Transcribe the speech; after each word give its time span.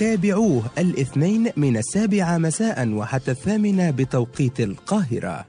تابعوه 0.00 0.62
الاثنين 0.78 1.52
من 1.56 1.76
السابعة 1.76 2.38
مساء 2.38 2.88
وحتى 2.88 3.30
الثامنة 3.30 3.90
بتوقيت 3.90 4.60
القاهرة. 4.60 5.44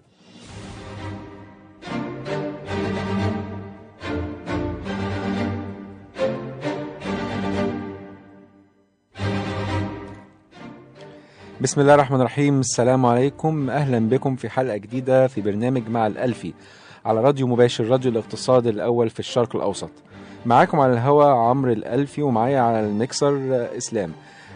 بسم 11.62 11.82
الله 11.82 11.94
الرحمن 11.94 12.20
الرحيم. 12.20 12.60
السلام 12.60 13.06
عليكم. 13.06 13.70
أهلا 13.70 14.00
بكم 14.10 14.36
في 14.36 14.50
حلقة 14.50 14.78
جديدة 14.78 15.28
في 15.28 15.42
برنامج 15.42 15.90
مع 15.90 16.08
الألفي 16.08 16.54
على 17.06 17.22
راديو 17.22 17.48
مباشر 17.48 17.88
راديو 17.88 18.12
الاقتصاد 18.12 18.68
الأول 18.68 19.10
في 19.10 19.20
الشرق 19.20 19.56
الأوسط. 19.56 19.92
معاكم 20.46 20.80
على 20.80 20.94
الهوا 20.94 21.26
عمرو 21.26 21.72
الألفي 21.72 22.22
ومعايا 22.22 22.60
على 22.60 22.80
الميكسر 22.80 23.36
آه، 23.52 23.78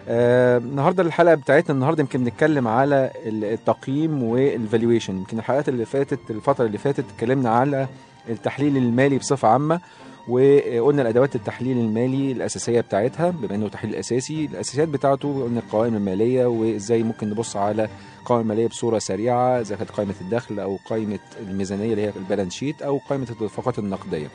آه، 0.08 0.58
النهارده 0.58 1.04
الحلقة 1.04 1.36
بتاعتنا 1.36 1.76
النهارده 1.76 2.02
يمكن 2.02 2.24
بنتكلم 2.24 2.68
على 2.68 3.12
التقييم 3.26 4.24
وال 4.24 4.41
valuation 4.41 5.18
يمكن 5.18 5.40
الحلقات 5.40 5.70
اللي 5.70 5.86
فاتت 5.86 6.20
الفترة 6.30 6.66
اللي 6.66 6.78
فاتت 6.78 7.06
اتكلمنا 7.16 7.50
على 7.50 7.88
التحليل 8.30 8.78
المالي 8.78 9.18
بصفة 9.18 9.48
عامة 9.48 9.80
وقلنا 10.28 11.02
الأدوات 11.02 11.36
التحليل 11.36 11.78
المالي 11.78 12.32
الأساسية 12.32 12.82
بتاعتها 12.82 13.30
بما 13.30 13.56
إنه 13.56 13.68
تحليل 13.68 13.96
أساسي. 13.96 14.46
الأساسيات 14.46 14.88
بتاعته 14.88 15.44
قلنا 15.44 15.60
القوائم 15.60 15.96
المالية 15.96 16.46
وإزاي 16.46 17.04
ممكن 17.04 17.30
نبص 17.30 17.56
على 17.58 17.90
القوائم 18.20 18.42
الماليه 18.42 18.68
بصورة 18.68 19.00
سريعة 19.00 19.60
إذا 19.62 19.76
كانت 19.76 19.92
قائمة 19.92 20.14
الدخل 20.22 20.60
أو 20.60 20.80
قائمة 20.90 21.20
الميزانية 21.40 21.92
اللي 21.92 22.02
هي 22.06 22.12
ال 22.16 22.21
balance 22.21 22.54
sheet 22.54 22.82
أو 22.82 22.98
قائمة 23.10 23.28
التدفقات 23.40 23.80
النقدية. 23.80 24.28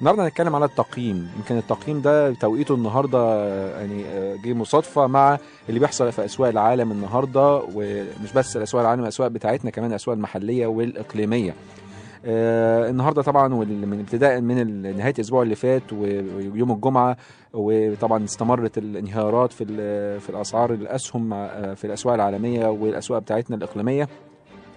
النهارده 0.00 0.24
هنتكلم 0.24 0.54
على 0.54 0.64
التقييم. 0.64 1.28
يمكن 1.36 1.56
التقييم 1.58 2.00
ده 2.00 2.34
توقيته 2.34 2.74
النهارده 2.74 3.18
آه، 3.18 3.80
يعني 3.80 4.04
آه، 4.06 4.36
جه 4.44 4.52
مصادفة 4.54 5.06
مع 5.06 5.38
اللي 5.68 5.80
بيحصل 5.80 6.12
في 6.12 6.24
أسواق 6.24 6.48
العالم 6.50 6.92
النهارده 6.92 7.62
ومش 7.74 8.32
بس 8.36 8.56
الاسواق 8.56 8.82
العالم 8.82 9.02
الاسواق 9.02 9.28
بتاعتنا 9.28 9.70
كمان 9.70 9.90
الأسواق 9.90 10.16
المحلية 10.16 10.66
والإقليمية. 10.66 11.54
آه 12.26 12.90
النهارده 12.90 13.22
طبعا 13.22 13.54
وال- 13.54 13.88
من 13.88 14.00
ابتداء 14.00 14.40
من 14.40 14.96
نهاية 14.96 15.14
الأسبوع 15.14 15.42
اللي 15.42 15.54
فات 15.54 15.92
ويوم 15.92 16.72
الجمعة 16.72 17.16
وطبعا 17.52 18.24
استمرت 18.24 18.78
الانهيارات 18.78 19.52
في 19.52 19.64
في 20.20 20.30
الأسعار 20.30 20.72
الأسهم 20.72 21.32
آه، 21.32 21.74
في 21.74 21.84
الأسواق 21.86 22.14
العالمية 22.14 22.66
والأسواق 22.66 23.18
بتاعتنا 23.22 23.56
الإقليمية 23.56 24.08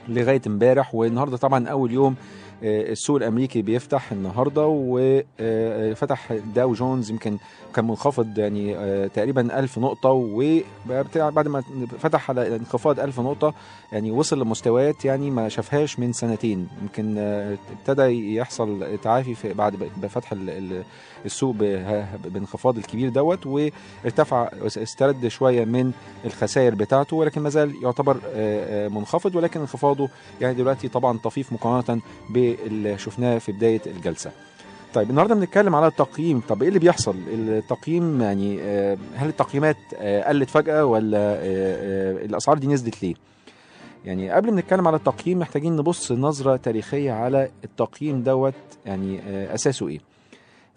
لغاية 0.09 0.41
امبارح. 0.47 0.95
والنهارده 0.95 1.38
طبعا 1.38 1.67
أول 1.67 1.91
يوم 1.91 2.15
السوق 2.63 3.16
الأمريكي 3.16 3.61
بيفتح 3.61 4.11
النهارده 4.11 4.66
وفتح 4.67 6.33
داو 6.55 6.73
جونز 6.73 7.11
يمكن 7.11 7.38
كان 7.75 7.88
منخفض 7.88 8.38
يعني 8.39 8.77
آه، 8.77 9.08
تقريبا 9.08 9.59
1000 9.59 9.80
نقطة 9.80 10.09
وبعد 10.09 11.47
ما 11.47 11.63
فتح 12.00 12.30
على 12.30 12.55
انخفاض 12.55 13.00
1000 13.00 13.19
نقطة 13.19 13.53
يعني 13.91 14.11
وصل 14.11 14.41
لمستويات 14.41 15.05
يعني 15.05 15.31
ما 15.31 15.50
شافهاش 15.50 16.00
من 16.00 16.13
سنتين. 16.13 16.67
يمكن 16.81 17.16
آه، 17.17 17.58
ابتدى 17.80 18.35
يحصل 18.35 18.97
تعافي 19.03 19.35
في 19.35 19.53
بعد 19.53 19.75
ال- 20.57 20.84
السوق 21.27 21.55
بانخفاض 22.25 22.77
الكبير 22.77 23.09
دوت 23.09 23.45
وارتفع 23.45 24.49
استرد 24.65 25.27
شوية 25.27 25.65
من 25.65 25.91
الخسائر 26.25 26.75
بتاعته 26.75 27.15
ولكن 27.15 27.41
ما 27.41 27.49
زال 27.49 27.83
يعتبر 27.83 28.17
آه، 28.25 28.85
آه، 28.85 28.88
منخفض 28.88 29.35
ولكن 29.35 29.59
انخفاضه 29.59 30.09
يعني 30.41 30.53
دلوقتي 30.53 30.88
طبعا 30.88 31.17
طفيف 31.17 31.53
مقارنة 31.53 32.01
باللي 32.29 32.97
شفناه 32.97 33.38
في 33.38 33.51
بداية 33.51 33.81
الجلسة. 33.85 34.31
طيب 34.93 35.09
النهارده 35.09 35.35
بنتكلم 35.35 35.75
على 35.75 35.88
التقييم. 35.88 36.39
طب 36.49 36.61
إيه 36.61 36.67
اللي 36.67 36.79
بيحصل؟ 36.79 37.15
التقييم 37.27 38.21
يعني 38.21 38.61
آه، 38.61 38.97
هل 39.15 39.29
التقييمات 39.29 39.77
قلت 40.27 40.49
فجأة 40.49 40.85
ولا 40.85 41.38
الأسعار 42.25 42.57
دي 42.57 42.67
نزلت 42.67 43.03
ليه؟ 43.03 43.15
يعني 44.05 44.31
قبل 44.31 44.51
ما 44.51 44.61
نتكلم 44.61 44.88
على 44.88 44.97
التقييم 44.97 45.39
محتاجين 45.39 45.75
نبص 45.75 46.11
نظرة 46.11 46.55
تاريخية 46.55 47.11
على 47.11 47.49
التقييم 47.63 48.23
دوت 48.23 48.53
يعني 48.85 49.19
أساسه 49.53 49.88
إيه؟ 49.88 49.99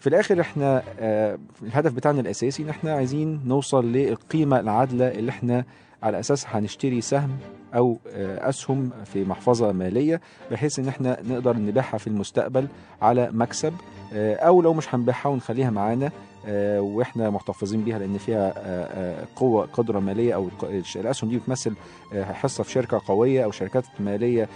في 0.01 0.07
الآخر 0.07 0.41
إحنا 0.41 0.83
آه، 0.99 1.39
الهدف 1.63 1.93
بتاعنا 1.93 2.21
الأساسي 2.21 2.63
إن 2.63 2.69
إحنا 2.69 2.93
عايزين 2.93 3.41
نوصل 3.45 3.91
للقيمة 3.91 4.59
العادلة 4.59 5.07
اللي 5.07 5.29
إحنا 5.29 5.65
على 6.03 6.19
اساسها 6.19 6.59
هنشتري 6.59 7.01
سهم 7.01 7.29
أو 7.75 7.97
آه، 8.07 8.49
أسهم 8.49 8.89
في 9.05 9.23
محفظة 9.23 9.71
مالية 9.71 10.21
بحيث 10.51 10.79
إن 10.79 10.87
إحنا 10.87 11.17
نقدر 11.23 11.57
نبيعها 11.57 11.97
في 11.97 12.07
المستقبل 12.07 12.67
على 13.01 13.29
مكسب 13.31 13.73
آه، 14.13 14.35
أو 14.35 14.61
لو 14.61 14.73
مش 14.73 14.95
هنبيعها 14.95 15.27
ونخليها 15.27 15.69
معانا 15.69 16.11
آه، 16.47 16.81
وإحنا 16.81 17.29
محتفظين 17.29 17.83
بيها 17.83 17.99
لأن 17.99 18.17
فيها 18.17 18.53
قوة 19.35 19.65
قدرة 19.73 19.99
مالية 19.99 20.35
أو 20.35 20.49
الأسهم 20.95 21.29
دي 21.29 21.37
بتمثل 21.37 21.73
حصة 22.13 22.63
في 22.63 22.71
شركة 22.71 23.01
قوية 23.07 23.43
أو 23.43 23.51
شركات 23.51 23.83
مالية 23.99 24.49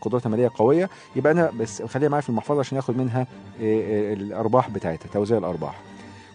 قدرتها 0.00 0.30
مالية 0.30 0.50
قوية 0.54 0.90
يبقى 1.16 1.32
أنا 1.32 1.50
بس 1.60 1.82
خليها 1.82 2.08
معايا 2.08 2.22
في 2.22 2.28
المحفظة 2.28 2.58
عشان 2.60 2.78
آخد 2.78 2.96
منها 2.96 3.26
الأرباح 3.60 4.70
بتاعتها 4.70 5.08
توزيع 5.12 5.38
الأرباح. 5.38 5.80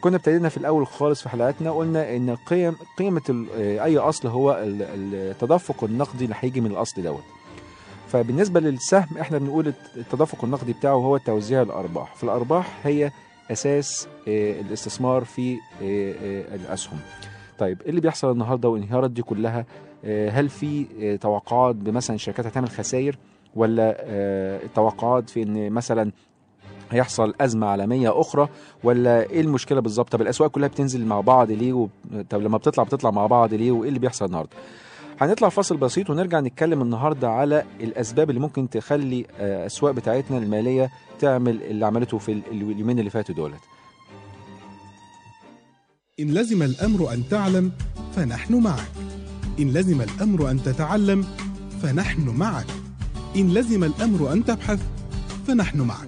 كنا 0.05 0.15
ابتدينا 0.17 0.49
في 0.49 0.57
الأول 0.57 0.87
خالص 0.87 1.21
في 1.21 1.29
حلقاتنا 1.29 1.71
قلنا 1.71 2.15
إن 2.15 2.35
قيم 2.35 2.75
قيمة 2.97 3.45
آه، 3.57 3.83
أي 3.83 3.97
أصل 3.97 4.27
هو 4.27 4.51
ال- 4.51 4.81
التدفق 5.15 5.83
النقدي 5.83 6.23
اللي 6.25 6.35
هيجي 6.39 6.61
من 6.61 6.71
الأصل 6.71 7.03
دوت. 7.03 7.23
فبالنسبة 8.07 8.59
للسهم 8.59 9.17
إحنا 9.21 9.37
بنقول 9.37 9.73
التدفق 9.97 10.43
النقدي 10.45 10.73
بتاعه 10.73 10.93
هو 10.93 11.17
توزيع 11.17 11.61
الأرباح. 11.61 12.15
فالأرباح 12.15 12.79
هي 12.83 13.11
أساس 13.51 14.07
آه، 14.27 14.61
الاستثمار 14.61 15.23
في 15.23 15.53
آه، 15.83 16.55
الأسهم. 16.55 16.99
طيب 17.59 17.81
إيه 17.81 17.89
اللي 17.89 18.01
بيحصل 18.01 18.31
النهارده 18.31 18.69
والانهيارات 18.69 19.11
دي 19.11 19.21
كلها؟ 19.21 19.65
هل 20.29 20.49
في 20.49 20.85
توقعات 21.21 21.75
بمثلا 21.75 22.15
الشركات 22.15 22.45
هتعمل 22.45 22.69
خسائر؟ 22.69 23.17
ولا 23.55 23.95
آه، 23.99 24.59
توقعات 24.75 25.29
في 25.29 25.43
إن 25.43 25.69
مثلا 25.71 26.11
هيحصل 26.91 27.33
أزمة 27.41 27.67
عالمية 27.67 28.21
أخرى 28.21 28.49
ولا 28.83 29.29
إيه 29.29 29.41
المشكلة 29.41 29.79
بالظبط؟ 29.79 30.11
طب 30.11 30.21
الأسواق 30.21 30.51
كلها 30.51 30.67
بتنزل 30.67 31.05
مع 31.05 31.21
بعض 31.21 31.51
ليه؟ 31.51 31.87
طب 32.29 32.41
لما 32.41 32.57
بتطلع 32.57 32.83
بتطلع 32.83 33.11
مع 33.11 33.25
بعض 33.27 33.53
ليه؟ 33.53 33.71
وإيه 33.71 33.89
اللي 33.89 33.99
بيحصل 33.99 34.25
النهاردة؟ 34.25 34.49
هنطلع 35.21 35.49
فاصل 35.49 35.77
بسيط 35.77 36.09
ونرجع 36.09 36.39
نتكلم 36.39 36.81
النهارده 36.81 37.29
على 37.29 37.63
الأسباب 37.81 38.29
اللي 38.29 38.41
ممكن 38.41 38.69
تخلي 38.69 39.25
آه، 39.39 39.61
الاسواق 39.61 39.91
بتاعتنا 39.91 40.37
المالية 40.37 40.89
تعمل 41.19 41.61
اللي 41.63 41.85
عملته 41.85 42.17
في 42.17 42.31
ال- 42.31 42.41
اليومين 42.51 42.99
اللي 42.99 43.09
فاتوا 43.09 43.35
دولت. 43.35 43.59
إن 46.19 46.27
لزم 46.33 46.63
الأمر 46.63 47.13
أن 47.13 47.23
تعلم 47.29 47.71
فنحن 48.15 48.55
معك 48.55 48.91
إن 49.59 49.69
لزم 49.73 50.01
الأمر 50.01 50.51
أن 50.51 50.63
تتعلم 50.63 51.25
فنحن 51.81 52.29
معك 52.29 52.65
إن 53.35 53.53
لزم 53.53 53.83
الأمر 53.83 54.33
أن 54.33 54.45
تبحث 54.45 54.79
فنحن 55.47 55.81
معك 55.81 56.07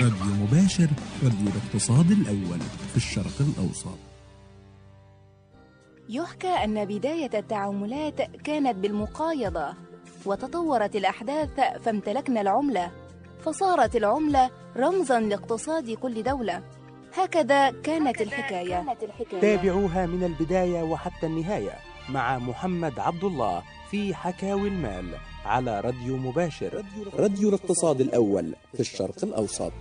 راديو 0.00 0.34
مباشر 0.42 0.88
راديو 1.24 1.48
الاقتصاد 1.48 2.10
الأول 2.10 2.60
في 2.90 2.96
الشرق 2.96 3.40
الأوسط. 3.40 3.98
يحكى 6.08 6.48
أن 6.48 6.84
بداية 6.84 7.30
التعاملات 7.38 8.20
كانت 8.20 8.76
بالمقايضة 8.76 9.74
وتطورت 10.26 10.96
الأحداث 10.96 11.50
فامتلكنا 11.82 12.40
العملة 12.40 12.90
فصارت 13.44 13.96
العملة 13.96 14.50
رمزا 14.76 15.20
لاقتصاد 15.20 15.90
كل 15.90 16.22
دولة. 16.22 16.62
هكذا 17.14 17.70
كانت 17.70 18.20
الحكاية. 18.20 18.96
تابعوها 19.40 20.06
من 20.06 20.24
البداية 20.24 20.82
وحتى 20.82 21.26
النهاية 21.26 21.74
مع 22.08 22.38
محمد 22.38 22.98
عبد 22.98 23.24
الله 23.24 23.62
في 23.90 24.14
حكاوي 24.14 24.68
المال 24.68 25.14
على 25.44 25.80
راديو 25.80 26.16
مباشر. 26.16 26.84
راديو 27.14 27.48
الاقتصاد 27.48 28.00
الأول 28.00 28.54
في 28.74 28.80
الشرق 28.80 29.24
الأوسط. 29.24 29.72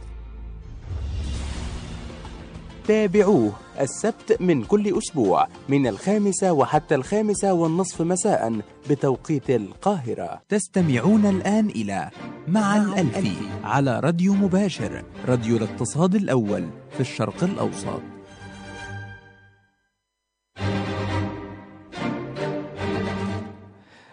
تابعوه 2.88 3.51
السبت 3.80 4.42
من 4.42 4.63
كل 4.63 4.98
أسبوع 4.98 5.48
من 5.69 5.88
الخامسة 5.88 6.54
وحتى 6.54 6.95
الخامسة 6.95 7.54
والنصف 7.54 8.01
مساء 8.01 8.62
بتوقيت 8.89 9.50
القاهرة. 9.50 10.42
تستمعون 10.50 11.25
الآن 11.25 11.69
إلى 11.69 12.10
مع 12.48 12.78
الألفي 12.78 13.36
على 13.63 14.00
راديو 14.00 14.34
مباشر 14.34 15.04
راديو 15.28 15.57
الاقتصاد 15.57 16.16
الأول 16.16 16.68
في 16.92 17.00
الشرق 17.00 17.44
الأوسط. 17.44 18.01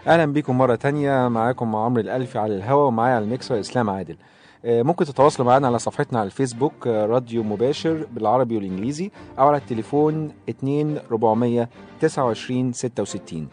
أهلا 0.07 0.25
بيكم 0.25 0.59
مرة 0.59 0.75
تانية 0.75 1.29
معاكم 1.29 1.77
عمرو 1.77 2.01
الالفي 2.01 2.39
على 2.39 2.57
الهوا 2.57 2.87
ومعايا 2.87 3.15
على 3.15 3.25
الميكسر 3.25 3.61
اسلام 3.61 3.91
عادل. 3.91 4.17
ممكن 4.67 5.05
تتواصلوا 5.05 5.49
معانا 5.49 5.67
على 5.67 5.79
صفحتنا 5.79 6.19
على 6.19 6.27
الفيسبوك 6.27 6.87
آه، 6.87 7.07
راديو 7.07 7.43
مباشر 7.43 8.07
بالعربي 8.13 8.57
والإنجليزي 8.57 9.11
أو 9.39 9.49
على 9.49 9.57
التليفون 9.57 10.33
2 10.49 10.99
400 11.11 11.69
29 12.01 12.73
66 12.73 13.49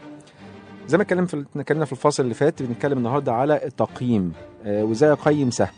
زي 0.86 0.96
ما 0.96 1.02
اتكلم 1.02 1.26
في 1.26 1.44
اتكلمنا 1.56 1.84
في 1.84 1.92
الفاصل 1.92 2.22
اللي 2.22 2.34
فات 2.34 2.62
بنتكلم 2.62 2.98
النهارده 2.98 3.32
على 3.32 3.64
التقييم. 3.64 4.32
آه، 4.64 4.84
وازاي 4.84 5.12
اقيم 5.12 5.50
سهم 5.50 5.68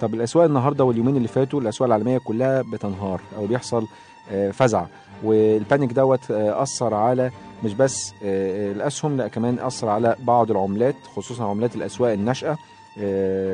طب 0.00 0.14
الأسواق 0.14 0.44
النهارده 0.44 0.84
واليومين 0.84 1.16
اللي 1.16 1.28
فاتوا 1.28 1.60
الأسواق 1.60 1.86
العالمية 1.86 2.18
كلها 2.18 2.62
بتنهار 2.72 3.20
أو 3.36 3.46
بيحصل 3.46 3.86
آه، 4.30 4.50
فزع. 4.50 4.84
وال 5.24 5.43
panic 5.43 5.92
دوت 5.92 6.30
آه، 6.30 6.62
أثر 6.62 6.94
على 6.94 7.30
مش 7.64 7.74
بس 7.74 8.12
آه، 8.24 8.72
الأسهم 8.72 9.16
لأ 9.16 9.28
كمان 9.28 9.58
أثر 9.58 9.88
على 9.88 10.16
بعض 10.20 10.50
العملات 10.50 10.94
خصوصا 11.16 11.44
عملات 11.44 11.76
الأسواق 11.76 12.12
الناشئة. 12.12 12.50
آه، 12.50 12.58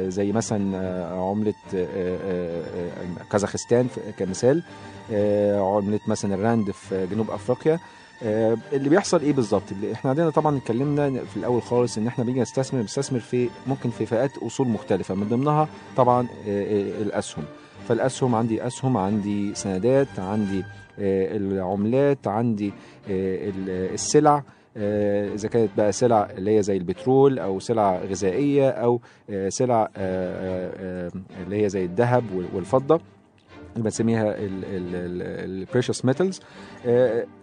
زي 0.08 0.32
مثلا 0.32 0.76
آه، 0.76 1.30
عملة 1.30 1.54
آه، 1.74 1.86
آه، 1.96 2.62
آه، 3.20 3.24
كازاخستان 3.32 3.86
كمثال 4.18 4.62
آه، 5.12 5.76
عملة 5.76 6.00
مثلا 6.06 6.34
الراند 6.34 6.70
في 6.70 7.06
جنوب 7.06 7.30
أفريقيا. 7.30 7.78
آه، 8.22 8.56
اللي 8.72 8.88
بيحصل 8.88 9.20
إيه 9.20 9.32
بالظبط؟ 9.32 9.62
إحنا 9.92 10.10
عندنا 10.10 10.30
طبعا 10.30 10.56
اتكلمنا 10.58 11.10
في 11.24 11.36
الأول 11.36 11.62
خالص 11.62 11.98
إن 11.98 12.06
إحنا 12.06 12.24
بنيجي 12.24 12.40
نستثمر 12.40 12.80
بنستثمر 12.80 13.20
في 13.20 13.48
ممكن 13.66 13.90
في 13.90 14.06
فئات 14.06 14.38
أصول 14.38 14.68
مختلفة. 14.68 15.14
من 15.14 15.28
ضمنها 15.28 15.68
طبعا 15.96 16.26
آه، 16.48 16.62
آه، 16.62 17.02
الأسهم. 17.02 17.44
فالأسهم 17.88 18.34
عندي 18.34 18.66
أسهم 18.66 18.96
عندي 18.96 19.54
سندات 19.54 20.08
عندي 20.18 20.58
آه، 20.98 21.36
العملات 21.36 22.26
عندي 22.28 22.68
آه، 23.10 23.48
ال- 23.48 23.92
السلع. 23.94 24.36
آه، 24.36 24.42
إذا 25.34 25.48
كانت 25.48 25.70
بقى 25.76 25.92
سلع 25.92 26.28
اللي 26.30 26.56
هي 26.58 26.62
زي 26.62 26.76
البترول 26.76 27.38
أو 27.38 27.60
سلع 27.60 27.98
غذائية 27.98 28.70
أو 28.70 29.00
آه، 29.30 29.48
سلع 29.48 29.82
آه، 29.82 29.88
آه، 29.96 31.08
آه، 31.08 31.10
اللي 31.44 31.64
هي 31.64 31.68
زي 31.68 31.84
الذهب 31.84 32.24
وال- 32.34 32.48
والفضة 32.54 33.00
اللي 33.72 33.84
بنسميها 33.84 34.34
ال 34.38 34.57
precious 34.57 36.04
metals 36.04 36.40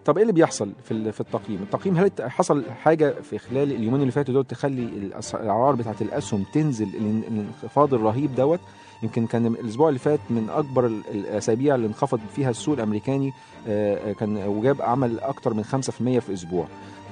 طب 0.06 0.16
إيه 0.18 0.22
اللي 0.22 0.34
بيحصل 0.34 0.72
في 0.84 1.12
في 1.12 1.22
التقييم؟ 1.22 1.60
التقييم 1.62 1.98
هل 1.98 2.12
حصل 2.22 2.64
حاجة 2.72 3.12
في 3.22 3.38
خلال 3.38 3.72
اليومين 3.72 4.02
اللي 4.02 4.12
فاتوا 4.12 4.34
دول 4.34 4.46
تخلي 4.46 4.84
الأسعار 4.84 5.76
بتاعت 5.76 6.02
الأسهم 6.02 6.46
تنزل 6.54 6.86
الان- 6.88 7.24
الانخفاض 7.32 7.94
الرهيب 7.94 8.36
دوت؟ 8.36 8.60
يمكن 9.04 9.28
كان 9.28 9.46
الأسبوع 9.46 9.88
اللي 9.90 10.00
فات 10.00 10.20
من 10.30 10.50
أكبر 10.50 10.86
ال- 10.86 11.02
الأسابيع 11.12 11.76
اللي 11.76 11.88
انخفض 11.88 12.20
فيها 12.36 12.50
السوق 12.50 12.76
الأمريكاني 12.76 13.32
آه، 13.68 14.12
كان 14.14 14.38
وجاب 14.38 14.82
عمل 14.82 15.20
أكتر 15.20 15.54
من 15.54 15.64
5% 15.64 16.20
في 16.20 16.34
أسبوع 16.34 16.68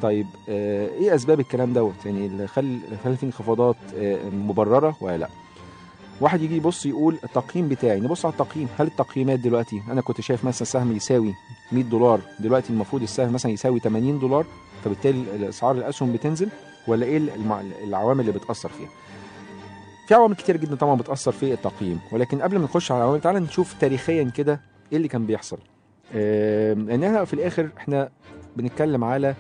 طيب 0.06 0.28
آه، 0.50 0.88
إيه 0.88 1.16
أسباب 1.16 1.40
الكلام 1.40 1.74
دوت؟ 1.74 2.06
يعني 2.06 2.26
اللي 2.26 2.48
خلى 2.48 3.18
في 3.18 3.24
انخفاضات 3.24 3.76
آه، 3.98 4.30
مبررة 4.30 4.96
ولا 5.02 5.18
لأ؟ 5.18 5.30
واحد 6.22 6.42
يجي 6.42 6.56
يبص 6.56 6.86
يقول 6.86 7.18
التقييم 7.24 7.68
بتاعي 7.68 8.00
نبص 8.00 8.26
على 8.26 8.32
التقييم 8.32 8.68
هل 8.80 8.88
التقييمات 8.88 9.40
دلوقتي 9.40 9.82
أنا 9.92 10.02
كنت 10.02 10.22
شايف 10.22 10.46
مثلا 10.46 10.66
سهم 10.66 10.96
يساوي 10.96 11.34
100 11.72 11.84
دولار 11.84 12.22
دلوقتي 12.40 12.74
المفروض 12.74 13.02
السهم 13.02 13.34
مثلا 13.34 13.52
يساوي 13.52 13.80
80 13.80 14.20
دولار 14.20 14.46
فبالتالي 14.84 15.50
اسعار 15.50 15.76
الأسهم 15.76 16.14
بتنزل 16.14 16.50
ولا 16.88 17.06
إيه 17.06 17.18
العوامل 17.84 18.20
اللي 18.20 18.40
بتأثر 18.40 18.70
فيها؟ 18.70 18.90
في 20.08 20.14
عوامل 20.14 20.36
كتير 20.36 20.58
جدا 20.58 20.76
طبعا 20.76 20.96
بتأثر 20.96 21.32
في 21.32 21.54
التقييم 21.54 22.00
ولكن 22.12 22.42
قبل 22.42 22.58
ما 22.58 22.64
نخش 22.64 22.92
على 22.92 23.02
العوامل 23.02 23.22
تعالى 23.22 23.40
نشوف 23.40 23.74
تاريخيا 23.74 24.24
كده 24.24 24.62
إيه 24.92 24.98
اللي 24.98 25.08
كان 25.08 25.26
بيحصل. 25.26 25.58
لأن 26.14 27.04
إحنا 27.04 27.26
في 27.26 27.34
الآخر 27.34 27.70
إحنا 27.78 28.10
بنتكلم 28.58 29.04
على 29.04 29.36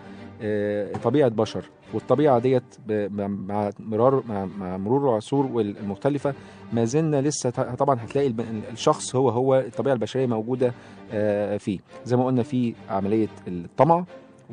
طبيعة 1.03 1.29
بشر. 1.29 1.65
والطبيعة 1.93 2.39
ديت 2.39 2.63
مع- 2.89 3.71
مرار 3.79 4.23
مع, 4.29 4.77
مرور 4.77 5.09
العصور 5.09 5.61
المختلفه 5.61 6.33
ما 6.73 6.85
زلنا 6.85 7.21
لسه 7.21 7.49
طبعا 7.49 7.99
هتلاقي 8.03 8.33
الشخص 8.71 9.15
هو 9.15 9.29
هو 9.29 9.55
الطبيعة 9.55 9.93
البشرية 9.93 10.25
موجودة 10.25 10.73
آه، 11.13 11.57
فيه. 11.57 11.79
زي 12.05 12.15
ما 12.17 12.25
قلنا 12.25 12.43
في 12.43 12.73
عملية 12.89 13.27
الطمع 13.47 14.05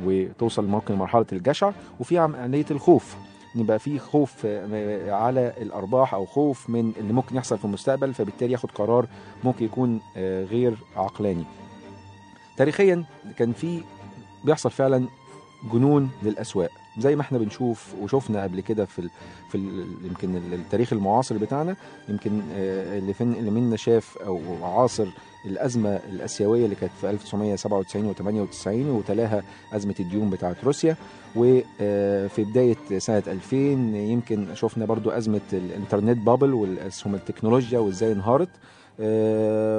وتوصل 0.04 0.66
ممكن 0.66 0.94
لمرحلة 0.94 1.26
الجشع 1.32 1.72
وفي 2.00 2.18
عملية 2.18 2.64
الخوف. 2.70 3.16
يبقى 3.56 3.78
في 3.78 3.98
خوف 3.98 4.46
آه، 4.46 5.12
على 5.12 5.52
الأرباح 5.62 6.14
أو 6.14 6.26
خوف 6.26 6.70
من 6.70 6.92
اللي 7.00 7.12
ممكن 7.12 7.36
يحصل 7.36 7.58
في 7.58 7.64
المستقبل 7.64 8.14
فبالتالي 8.14 8.52
ياخد 8.52 8.70
قرار 8.70 9.06
ممكن 9.44 9.64
يكون 9.64 10.00
آه، 10.16 10.44
غير 10.44 10.74
عقلاني. 10.96 11.44
تاريخيا 12.56 13.04
كان 13.36 13.52
في 13.52 13.80
بيحصل 14.44 14.70
فعلا 14.70 15.04
جنون 15.72 16.10
للأسواق. 16.22 16.70
زي 16.98 17.16
ما 17.16 17.22
إحنا 17.22 17.38
بنشوف 17.38 17.94
وشفنا 18.02 18.42
قبل 18.42 18.60
كده 18.60 18.84
في 18.84 19.08
في 19.50 19.58
يمكن 20.04 20.36
ال- 20.36 20.54
التاريخ 20.54 20.92
المعاصر 20.92 21.38
بتاعنا 21.38 21.76
يمكن 22.08 22.40
آه، 22.54 22.98
اللي 22.98 23.14
فين 23.14 23.32
اللي 23.32 23.50
منا 23.50 23.76
شاف 23.76 24.18
أو 24.18 24.40
عاصر 24.62 25.06
الأزمة 25.46 25.88
الآسيوية 25.88 26.64
اللي 26.64 26.76
كانت 26.76 26.92
في 27.00 27.10
1997 27.10 28.14
و98 28.14 28.66
وتلاها 28.66 29.42
أزمة 29.72 29.94
الديون 30.00 30.30
بتاعت 30.30 30.64
روسيا. 30.64 30.96
وفي 31.36 32.44
بداية 32.44 32.76
سنة 32.98 33.22
2000 33.26 33.56
يمكن 33.96 34.54
شفنا 34.54 34.84
برضو 34.84 35.10
أزمة 35.10 35.40
الانترنت 35.52 36.18
بابل 36.26 36.54
والاسهم 36.54 37.14
التكنولوجيا 37.14 37.78
وإزاي 37.78 38.12
انهارت. 38.12 38.48
آه، 38.48 38.52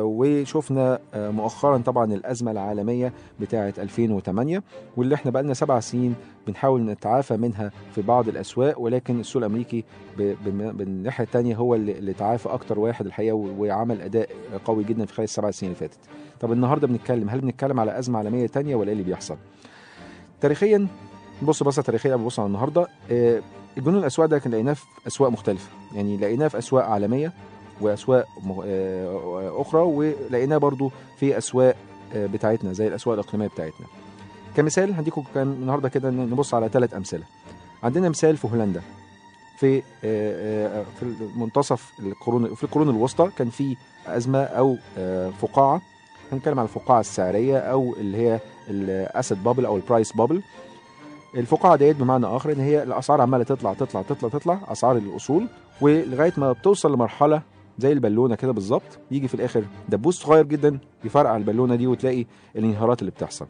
وشفنا 0.03 0.99
آه، 1.13 1.29
مؤخرا 1.29 1.77
طبعا 1.77 2.13
الأزمة 2.13 2.51
العالمية 2.51 3.13
بتاعة 3.39 3.73
2008 3.77 4.63
واللي 4.97 5.15
إحنا 5.15 5.31
بقالنا 5.31 5.53
سبع 5.53 5.79
سنين 5.79 6.15
بنحاول 6.47 6.81
نتعافى 6.85 7.37
منها 7.37 7.71
في 7.95 8.01
بعض 8.01 8.27
الأسواق 8.27 8.79
ولكن 8.79 9.19
السوق 9.19 9.41
الأمريكي 9.43 9.83
بالناحية 10.17 11.23
الثانية 11.23 11.55
هو 11.55 11.75
اللي 11.75 12.13
تعافى 12.13 12.49
أكتر 12.49 12.79
واحد 12.79 13.05
الحقيقة 13.05 13.33
وعمل 13.59 14.01
أداء 14.01 14.29
قوي 14.65 14.83
جدا 14.83 15.05
في 15.05 15.13
خلال 15.13 15.23
السبع 15.23 15.51
سنين 15.51 15.71
اللي 15.71 15.79
فاتت. 15.79 15.99
طب 16.39 16.51
النهارده 16.51 16.87
بنتكلم 16.87 17.29
هل 17.29 17.41
بنتكلم 17.41 17.79
على 17.79 17.99
أزمة 17.99 18.17
عالمية 18.19 18.47
ثانية 18.47 18.75
ولا 18.75 18.87
إيه 18.87 18.93
اللي 18.93 19.03
بيحصل؟ 19.03 19.37
تاريخيا 20.41 20.87
بص 21.41 21.63
بصة 21.63 21.81
تاريخية 21.81 22.15
ببص 22.15 22.39
على 22.39 22.47
النهارده 22.47 22.87
آه، 23.11 23.41
الجنون 23.77 23.97
الأسواق 23.99 24.27
ده 24.27 24.39
كان 24.39 24.51
لقيناه 24.51 24.73
في 24.73 24.85
أسواق 25.07 25.29
مختلفة 25.29 25.69
يعني 25.95 26.17
لقيناه 26.17 26.47
في 26.47 26.57
أسواق 26.57 26.85
عالمية 26.85 27.33
وأسواق 27.81 28.27
م- 28.43 28.61
آه، 28.65 29.61
أخرى 29.61 29.81
ولقيناه 29.81 30.57
برضو 30.57 30.91
في 31.19 31.37
أسواق 31.37 31.75
آه، 32.15 32.25
بتاعتنا 32.25 32.73
زي 32.73 32.87
الأسواق 32.87 33.13
الإقليمية 33.19 33.47
بتاعتنا. 33.47 33.87
كمثال 34.55 34.93
هديكم 34.93 35.23
كان 35.35 35.47
النهارده 35.47 35.89
كده 35.89 36.09
نبص 36.09 36.53
على 36.53 36.69
ثلاث 36.69 36.93
أمثلة. 36.93 37.23
عندنا 37.83 38.09
مثال 38.09 38.37
في 38.37 38.47
هولندا. 38.47 38.81
في 39.57 39.77
آه، 39.77 39.81
آه، 40.03 40.83
في 40.99 41.13
منتصف 41.35 41.91
القرون 41.99 42.55
في 42.55 42.63
القرون 42.63 42.89
الوسطى 42.89 43.29
كان 43.37 43.49
في 43.49 43.75
أزمة 44.07 44.43
أو 44.43 44.77
آه، 44.97 45.29
فقاعة. 45.29 45.81
هنتكلم 46.31 46.59
عن 46.59 46.65
الفقاعة 46.65 46.99
السعرية 46.99 47.57
أو 47.57 47.95
اللي 47.99 48.17
هي 48.17 48.39
الأسيد 48.69 49.43
بابل 49.43 49.65
أو 49.65 49.75
البرايس 49.75 50.11
بابل. 50.13 50.41
الفقاعة 51.35 51.75
ديت 51.75 51.95
بمعنى 51.95 52.25
آخر 52.25 52.51
إن 52.51 52.59
هي 52.59 52.83
الأسعار 52.83 53.21
عمالة 53.21 53.43
تطلع 53.43 53.73
تطلع 53.73 54.01
تطلع 54.01 54.29
تطلع 54.29 54.59
أسعار 54.67 54.97
الاصول 54.97 55.47
ولغاية 55.81 56.33
ما 56.37 56.51
بتوصل 56.51 56.93
لمرحلة 56.93 57.41
زي 57.79 57.91
البالونة 57.91 58.35
كده 58.35 58.51
بالظبط 58.51 58.99
يجي 59.11 59.27
في 59.27 59.33
الآخر 59.35 59.63
دبوس 59.89 60.19
صغير 60.19 60.45
جدا 60.45 60.79
يفرقع 61.05 61.37
البالونة 61.37 61.75
دي 61.75 61.87
وتلاقي 61.87 62.25
الانهيارات 62.55 62.99
اللي 63.01 63.11
بتحصل. 63.11 63.47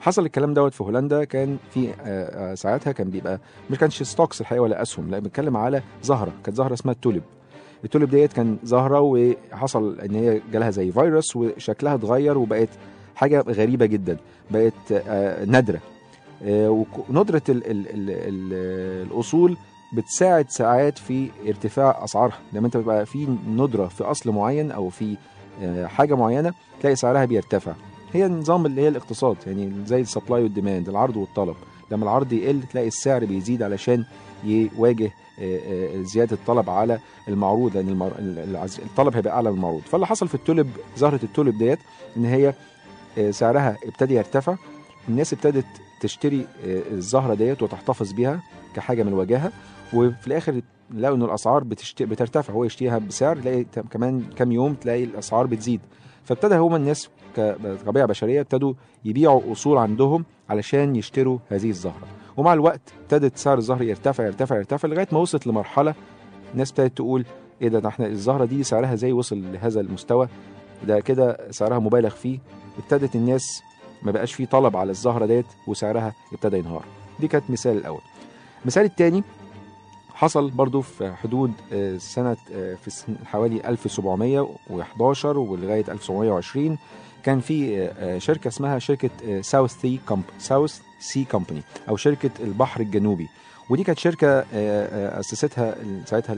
حصل 0.00 0.24
الكلام 0.26 0.54
دوت 0.54 0.74
في 0.74 0.82
هولندا 0.84 1.24
كان 1.24 1.56
في 1.70 1.88
آه، 1.90 1.94
آه، 2.52 2.54
ساعتها 2.54 2.92
كان 2.92 3.10
بيبقى 3.10 3.40
مش 3.70 3.78
كانش 3.78 4.02
stocks 4.02 4.40
الحقيقة 4.40 4.62
ولا 4.62 4.82
أسهم 4.82 5.10
لا 5.10 5.18
بنتكلم 5.18 5.56
على 5.56 5.82
زهرة. 6.02 6.32
كانت 6.44 6.56
زهرة 6.56 6.74
اسمها 6.74 6.94
التوليب. 6.94 7.22
التوليب 7.84 8.10
ديت 8.10 8.32
كان 8.32 8.56
زهرة 8.64 9.00
وحصل 9.00 10.00
إن 10.00 10.14
هي 10.14 10.40
جالها 10.52 10.70
زي 10.70 10.92
فيروس 10.92 11.36
وشكلها 11.36 11.94
اتغير 11.94 12.38
وبقت 12.38 12.68
حاجة 13.14 13.40
غريبة 13.40 13.86
جدا 13.86 14.16
بقت 14.50 14.92
آه، 14.92 15.44
نادرة. 15.44 15.80
وندره 17.08 17.42
ال 17.48 17.70
ال 17.70 17.86
ال 17.88 18.10
ال 18.10 18.52
الأصول 19.12 19.56
بتساعد 19.96 20.50
ساعات 20.50 20.98
في 20.98 21.30
ارتفاع 21.48 22.04
أسعارها. 22.04 22.38
لما 22.52 22.66
أنت 22.66 22.76
بيبقى 22.76 23.06
في 23.06 23.26
ندرة 23.48 23.86
في 23.86 24.04
أصل 24.04 24.30
معين 24.30 24.70
أو 24.70 24.88
في 24.88 25.16
آه، 25.62 25.86
حاجة 25.86 26.14
معينة 26.14 26.52
تلاقي 26.80 26.96
سعرها 26.96 27.24
بيرتفع. 27.24 27.72
هي 28.12 28.28
نظام 28.28 28.66
اللي 28.66 28.80
هي 28.80 28.88
الاقتصاد 28.88 29.36
يعني 29.46 29.72
زي 29.86 30.00
ال 30.00 30.06
supply 30.06 30.42
وال 30.42 30.53
demand 30.53 30.88
العرض 30.88 31.16
والطلب. 31.16 31.54
لما 31.90 32.04
العرض 32.04 32.32
يقل 32.32 32.62
تلاقي 32.62 32.86
السعر 32.88 33.24
بيزيد 33.24 33.62
علشان 33.62 34.04
يواجه 34.44 35.10
آه، 35.40 35.58
آه، 35.68 36.02
زيادة 36.02 36.36
الطلب 36.36 36.70
على 36.70 36.98
المعروض 37.28 37.76
لأن. 37.76 38.10
العز- 38.18 38.80
الطلب 38.80 39.16
هيبقى 39.16 39.34
أعلى 39.34 39.50
من 39.50 39.56
المعروض. 39.56 39.80
فاللي 39.82 40.06
حصل 40.06 40.28
في 40.28 40.34
التوليب 40.34 40.70
زهرة 40.96 41.20
التوليب 41.22 41.58
ديت 41.58 41.78
إن 42.16 42.24
هي 42.24 42.54
سعرها 43.30 43.76
ابتدى 43.84 44.14
يرتفع. 44.14 44.56
الناس 45.08 45.32
ابتدت 45.32 45.66
تشتري 46.00 46.46
الزهرة 46.64 47.34
ديت 47.34 47.62
وتحتفظ 47.62 48.12
بيها 48.12 48.40
كحاجة 48.74 49.02
من 49.02 49.08
الواجهه 49.08 49.52
وفي 49.94 50.26
الآخر 50.26 50.60
لقوا 50.94 51.16
ان 51.16 51.22
الأسعار 51.22 51.64
بتشت... 51.64 52.02
بترتفع. 52.02 52.52
هو 52.54 52.64
يشتريها 52.64 52.98
بسعر 52.98 53.36
تلاقي 53.36 53.64
كمان 53.90 54.22
كام 54.36 54.52
يوم 54.52 54.74
تلاقي 54.74 55.04
الأسعار 55.04 55.46
بتزيد. 55.46 55.80
فابتدى 56.24 56.54
هما 56.54 56.76
الناس 56.76 57.08
كطبيعة 57.36 58.06
بشرية 58.06 58.40
ابتدوا 58.40 58.74
يبيعوا 59.04 59.52
أصول 59.52 59.78
عندهم 59.78 60.24
علشان 60.50 60.96
يشتروا 60.96 61.38
هذه 61.48 61.70
الزهرة. 61.70 62.06
ومع 62.36 62.52
الوقت 62.52 62.80
ابتدت 63.02 63.36
سعر 63.36 63.58
الزهر 63.58 63.82
يرتفع 63.82 64.24
يرتفع 64.26 64.56
يرتفع 64.56 64.88
لغاية 64.88 65.08
ما 65.12 65.18
وصلت 65.18 65.46
لمرحلة 65.46 65.94
الناس 66.52 66.70
ابتدت 66.70 66.96
تقول 66.96 67.24
إيه 67.62 67.68
ده, 67.68 67.88
إحنا 67.88 68.06
الزهرة 68.06 68.44
دي 68.44 68.62
سعرها 68.62 68.94
زي 68.94 69.12
وصل 69.12 69.52
لهذا 69.52 69.80
المستوى. 69.80 70.28
ده 70.86 71.00
كده 71.00 71.50
سعرها 71.50 71.78
مبالغ 71.78 72.10
فيه. 72.10 72.38
ابتدت 72.78 73.16
الناس 73.16 73.62
ما 74.02 74.12
بقاش 74.12 74.34
فيه 74.34 74.46
طلب 74.46 74.76
على 74.76 74.90
الزهرة 74.90 75.26
ديت 75.26 75.46
وسعرها 75.66 76.12
ابتدى 76.32 76.58
ينهار. 76.58 76.84
دي 77.20 77.28
كانت 77.28 77.50
مثال 77.50 77.76
الأول. 77.76 78.00
المثال 78.62 78.84
الثاني 78.84 79.22
حصل 80.16 80.50
برضو 80.50 80.80
في 80.80 81.12
حدود 81.12 81.52
آه، 81.72 81.96
سنة 81.98 82.36
آه، 82.52 82.74
في 82.74 83.16
حوالي 83.24 83.68
1711 83.68 85.38
ولغاية 85.38 85.84
1720 85.88 86.78
كان 87.22 87.40
في 87.40 87.88
آه، 87.98 88.18
شركة 88.18 88.48
اسمها 88.48 88.78
شركة 88.78 89.40
South 90.38 90.80
Sea 91.00 91.24
Company 91.24 91.62
أو 91.88 91.96
شركة 91.96 92.30
البحر 92.40 92.80
الجنوبي. 92.80 93.28
ودي 93.70 93.84
كانت 93.84 93.98
شركة 93.98 94.28
آه، 94.28 94.44
آه، 94.52 95.20
أسستها 95.20 95.72
ال- 95.82 96.02
ساعتها 96.08 96.36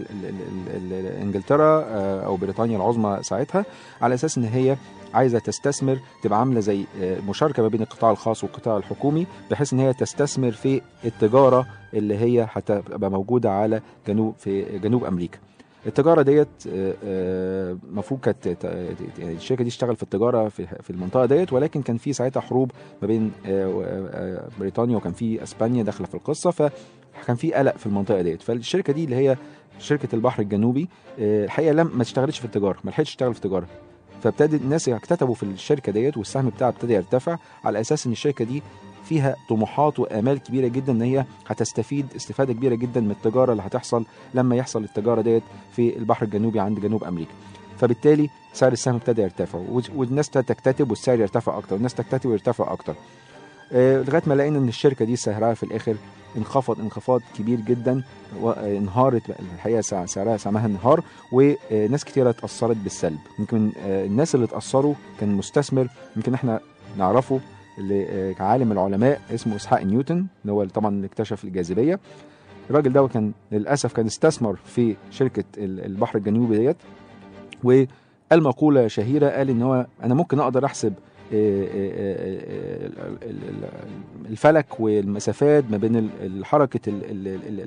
آه، 1.88 2.20
أو 2.26 2.37
بريطانيا 2.37 2.76
العظمى 2.76 3.18
ساعتها 3.23 3.64
على 4.02 4.14
أساس 4.14 4.38
إن 4.38 4.44
هي 4.44 4.76
عايزة 5.14 5.38
تستثمر 5.38 5.99
تبقى 6.23 6.38
عاملة 6.38 6.61
زي 6.61 6.85
آه، 7.02 7.20
مشاركة 7.20 7.62
ما 7.62 7.68
بين 7.68 7.82
القطاع 7.82 8.11
الخاص 8.11 8.44
والقطاع 8.44 8.76
الحكومي 8.76 9.26
بحيث 9.50 9.73
إن 9.73 9.78
هي 9.80 9.92
تستثمر 9.92 10.50
في 10.52 10.80
التجارة 11.04 11.66
اللي 11.94 12.18
هي 12.18 12.47
هتبقى 12.52 13.11
موجودة 13.11 13.50
على 13.50 13.80
جنوب 14.08 14.35
في 14.38 14.78
جنوب 14.78 15.04
أمريكا. 15.04 15.38
التجارة 15.87 16.23
ديت 16.23 16.49
المفروض 16.66 18.20
كانت 18.20 18.49
ت- 18.49 18.66
ت- 18.66 19.18
يعني 19.18 19.32
الشركة 19.35 19.62
دي 19.64 19.68
اشتغل 19.68 19.97
في 19.97 20.02
التجارة 20.02 20.49
في 20.49 20.90
المنطقة 20.90 21.26
ديت 21.26 21.52
ولكن 21.52 21.82
كان 21.82 21.97
في 21.97 22.12
ساعتها 22.12 22.40
حروب 22.40 22.70
ما 23.02 23.08
بين 23.08 23.32
آه، 23.47 23.82
آه، 23.85 24.49
بريطانيا 24.61 24.97
وكان 24.97 25.12
في 25.12 25.42
إسبانيا 25.42 25.82
داخلة 25.82 26.06
في 26.06 26.14
القصة 26.14 26.50
فكان 27.23 27.37
في 27.37 27.53
قلق 27.55 27.77
في 27.77 27.87
المنطقة 27.87 28.23
ديت. 28.23 28.43
فالشركة 28.43 28.93
دي 28.93 29.05
اللي 29.05 29.17
هي 29.17 29.37
شركة 29.79 30.15
البحر 30.15 30.43
الجنوبي 30.43 30.89
آه، 31.21 31.45
الحقيقة 31.45 31.73
لم 31.73 31.91
ما 31.95 32.03
اشتغلتش 32.03 32.39
في 32.39 32.45
التجارة 32.45 32.79
ما 32.85 32.91
لحقتش 32.91 33.11
تشتغل 33.11 33.35
في 33.35 33.45
التجارة. 33.45 33.67
فابتدى 34.23 34.57
الناس 34.57 34.89
يكتتبوا 34.89 35.35
في 35.35 35.43
الشركة 35.43 35.93
ديت 35.93 36.17
والسهم 36.17 36.49
بتاعها 36.49 36.71
ابتدى 36.71 36.95
يرتفع 36.95 37.39
على 37.65 37.81
أساس 37.81 38.07
إن 38.07 38.13
الشركة 38.13 38.45
دي 38.45 38.63
فيها 39.05 39.37
طموحات 39.49 39.99
وآمال 39.99 40.39
كبيرة 40.39 40.69
جدا 40.69 40.93
إن 40.93 41.03
هي 41.03 41.25
هتستفيد 41.47 42.07
استفادة 42.17 42.53
كبيرة 42.53 42.75
جدا 42.75 43.01
من 43.01 43.11
التجارة 43.11 43.53
اللي 43.53 43.63
هتحصل 43.63 44.05
لما 44.35 44.57
يحصل 44.57 44.85
التجارة 44.85 45.21
ديت 45.21 45.43
في 45.73 45.97
البحر 45.97 46.25
الجنوبي 46.25 46.61
عند 46.61 46.81
جنوب 46.81 47.05
أمريكا. 47.05 47.31
فبالتالي 47.79 48.29
سعر 48.53 48.73
السهم 48.73 48.95
ابتدى 48.95 49.23
يرتفع 49.23 49.59
والناس 49.95 50.31
تكتتب 50.31 50.91
والسعر 50.91 51.21
يرتفع 51.21 51.59
أكتر 51.59 51.75
والناس 51.75 51.95
تكتتب 51.95 52.31
ويرتفع 52.31 52.73
أكتر. 52.73 52.95
لغاية 53.73 54.23
ما 54.27 54.35
لقينا 54.35 54.59
إن 54.59 54.69
الشركة 54.69 55.05
دي 55.05 55.17
سعرها 55.17 55.55
في 55.55 55.63
الآخر 55.63 55.95
انخفض 56.37 56.81
انخفاض 56.81 57.21
كبير 57.39 57.61
جدا 57.61 58.03
وانهارت 58.41 59.29
بقى 59.29 59.39
الحقيقة 59.55 59.81
سع- 59.81 60.07
سعرها 60.07 60.37
سعرها 60.37 60.67
انهار 60.67 61.03
وناس 61.33 62.05
كتيرة 62.05 62.31
اتأثرت 62.31 62.77
بالسلب. 62.77 63.19
يمكن 63.39 63.73
آه، 63.87 64.07
الناس 64.07 64.35
اللي 64.35 64.47
اتأثروا 64.47 64.95
كان 65.21 65.29
مستثمر 65.35 65.89
يمكن 66.17 66.35
إحنا 66.35 66.61
نعرفه 66.99 67.41
اللي 67.79 68.07
آه، 68.11 68.33
كعالم 68.33 68.73
العلماء 68.73 69.21
اسمه 69.35 69.57
إسحاق 69.57 69.83
نيوتن 69.83 70.27
اللي 70.43 70.53
هو 70.53 70.65
طبعا 70.65 70.89
اللي 70.91 71.07
اكتشف 71.07 71.45
الجاذبية. 71.45 72.01
الراجل 72.71 72.93
ده 72.93 73.09
كان 73.09 73.33
للأسف 73.53 73.93
كان 73.93 74.07
استثمر 74.07 74.57
في 74.65 74.97
شركة 75.11 75.45
ال- 75.59 75.85
البحر 75.85 76.19
الجنوبي 76.19 76.57
ديت 76.59 76.77
وقال 77.65 78.43
مقوله 78.43 78.89
شهيرة 78.89 79.29
قال 79.31 79.51
إن 79.51 79.63
هو 79.63 79.87
أنا 80.03 80.15
ممكن 80.15 80.41
أقدر 80.41 80.65
أحسب 80.65 80.93
ال- 81.32 82.99
ال- 83.23 83.49
ال- 83.49 83.68
الفلك 84.30 84.80
والمسافات 84.80 85.64
ما 85.70 85.76
بين 85.76 85.97
ال- 85.97 86.11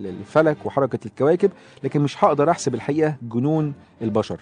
الفلك 0.06 0.58
وحركة 0.66 1.00
الكواكب 1.06 1.52
لكن 1.84 2.02
مش 2.02 2.24
هقدر 2.24 2.50
أحسب 2.50 2.76
الحقيقة 2.76 3.16
جنون 3.22 3.74
البشر. 4.02 4.40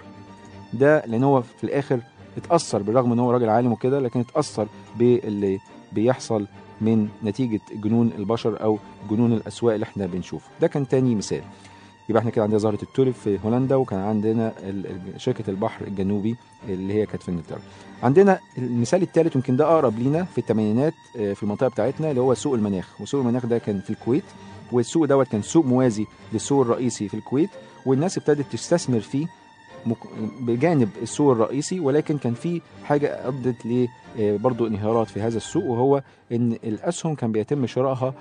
ده 0.74 1.06
لأن 1.06 1.24
هو 1.24 1.42
في 1.42 1.64
الآخر 1.64 2.00
اتأثر 2.38 2.82
بالرغم 2.82 3.12
إن 3.12 3.20
هو 3.20 3.32
راجل 3.32 3.50
عالم 3.50 3.72
وكده 3.72 4.00
لكن 4.00 4.20
اتأثر 4.20 4.68
باللي 5.00 5.60
بيحصل 5.94 6.46
من 6.82 7.08
نتيجة 7.24 7.60
جنون 7.84 8.12
البشر 8.18 8.64
أو 8.64 8.78
جنون 9.12 9.34
الأسواق 9.34 9.74
اللي 9.74 9.84
إحنا 9.84 10.06
بنشوفه. 10.06 10.50
ده 10.62 10.68
كان 10.68 10.88
تاني 10.88 11.16
مثال. 11.16 11.42
يبقى 12.10 12.20
إحنا 12.20 12.32
كده 12.32 12.44
عندنا 12.44 12.60
زهرة 12.60 12.80
التوليب 12.84 13.14
في 13.14 13.40
هولندا 13.46 13.76
وكان 13.76 14.00
عندنا 14.00 14.54
شركة 15.18 15.50
البحر 15.50 15.88
الجنوبي 15.88 16.36
اللي 16.70 16.94
هي 16.94 17.06
كانت 17.06 17.24
في 17.24 17.32
إنجلترا. 17.32 17.60
عندنا 18.04 18.40
المثال 18.58 19.02
الثالث 19.02 19.36
يمكن 19.36 19.56
ده 19.56 19.66
أقرب 19.66 20.00
لينا 20.00 20.24
في 20.24 20.38
الثمانينات 20.38 20.94
آه، 21.18 21.34
في 21.34 21.44
المنطقة 21.44 21.68
بتاعتنا 21.68 22.10
اللي 22.10 22.22
هو 22.22 22.34
سوق 22.34 22.54
المناخ. 22.54 23.02
وسوق 23.02 23.22
المناخ 23.22 23.46
ده 23.46 23.58
كان 23.58 23.80
في 23.80 23.90
الكويت 23.90 24.24
والسوق 24.72 25.06
دوت 25.06 25.28
كان 25.28 25.42
سوق 25.42 25.66
موازي 25.66 26.06
للسوق 26.34 26.62
الرئيسي 26.62 27.08
في 27.08 27.14
الكويت 27.14 27.50
والناس 27.86 28.18
ابتدت 28.18 28.52
تستثمر 28.52 29.00
فيه 29.00 29.28
بجانب 30.42 30.90
السوق 31.02 31.32
الرئيسي 31.32 31.80
ولكن 31.80 32.18
كان 32.18 32.34
في 32.34 32.62
حاجة 32.84 33.28
أدت 33.28 33.66
ل 33.66 33.88
آه، 34.20 34.40
انهيارات 34.62 35.08
في 35.08 35.22
هذا 35.22 35.38
السوق 35.38 35.66
وهو 35.66 36.04
إن 36.32 36.52
الأسهم 36.52 37.16
كان 37.16 37.32
بيتم 37.32 37.66
شرائها 37.68 38.14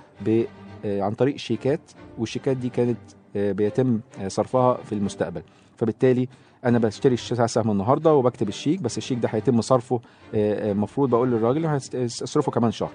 آه، 0.84 1.02
عن 1.02 1.12
طريق 1.14 1.36
شيكات 1.36 1.80
والشيكات 2.18 2.56
دي 2.56 2.68
كانت 2.68 2.98
بيتم 3.34 4.00
آه، 4.20 4.28
صرفها 4.28 4.74
في 4.84 4.92
المستقبل. 4.92 5.42
فبالتالي 5.76 6.28
أنا 6.64 6.78
بشتري 6.78 7.14
الش- 7.14 7.32
سهم 7.34 7.70
النهارده 7.70 8.14
وبكتب 8.14 8.48
الشيك 8.48 8.80
بس 8.82 8.98
الشيك 8.98 9.18
ده 9.18 9.28
هيتم 9.32 9.60
صرفه 9.60 10.00
المفروض 10.34 11.10
بقول 11.10 11.30
للراجل 11.30 11.66
هتصرفه 11.66 12.52
كمان 12.52 12.70
شهر. 12.72 12.90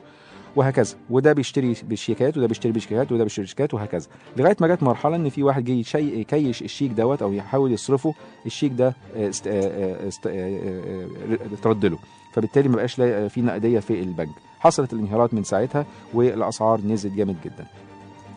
وهكذا. 0.56 0.96
وده 1.10 1.34
بيشتري 1.34 1.75
بالشيكات 1.84 2.38
وده 2.38 2.48
بيشتري 2.48 2.72
بالشيكات 2.72 3.12
وده 3.12 3.24
بيشتري 3.24 3.44
بالشيكات 3.44 3.74
وهكذا. 3.74 4.08
لغاية 4.38 4.56
ما 4.62 4.68
جت 4.68 4.84
مرحلة 4.84 5.16
إن 5.16 5.30
في 5.30 5.44
واحد 5.44 5.70
يشي- 5.70 6.20
يكيش 6.20 6.62
الشيك 6.62 6.92
دوت 6.92 7.22
أو 7.22 7.34
يحاول 7.34 7.72
يصرفه 7.72 8.13
الشيك 8.46 8.72
ده 8.72 8.88
آه، 8.88 8.94
آه، 9.18 9.32
آه، 9.48 9.96
آه، 10.28 10.28
آه، 10.28 11.08
آه، 11.32 11.54
اترد 11.54 11.86
له. 11.86 11.98
فبالتالي 12.34 12.70
ما 12.70 12.75
بقاش 12.75 12.94
في 13.30 13.42
نقدية 13.42 13.80
في 13.80 14.00
البنك. 14.02 14.30
حصلت 14.60 14.94
الانهيارات 14.94 15.34
من 15.34 15.44
ساعتها 15.44 15.86
والأسعار 16.13 16.82
نزلت 16.82 17.13
جامد 17.13 17.36
جدا. 17.46 17.66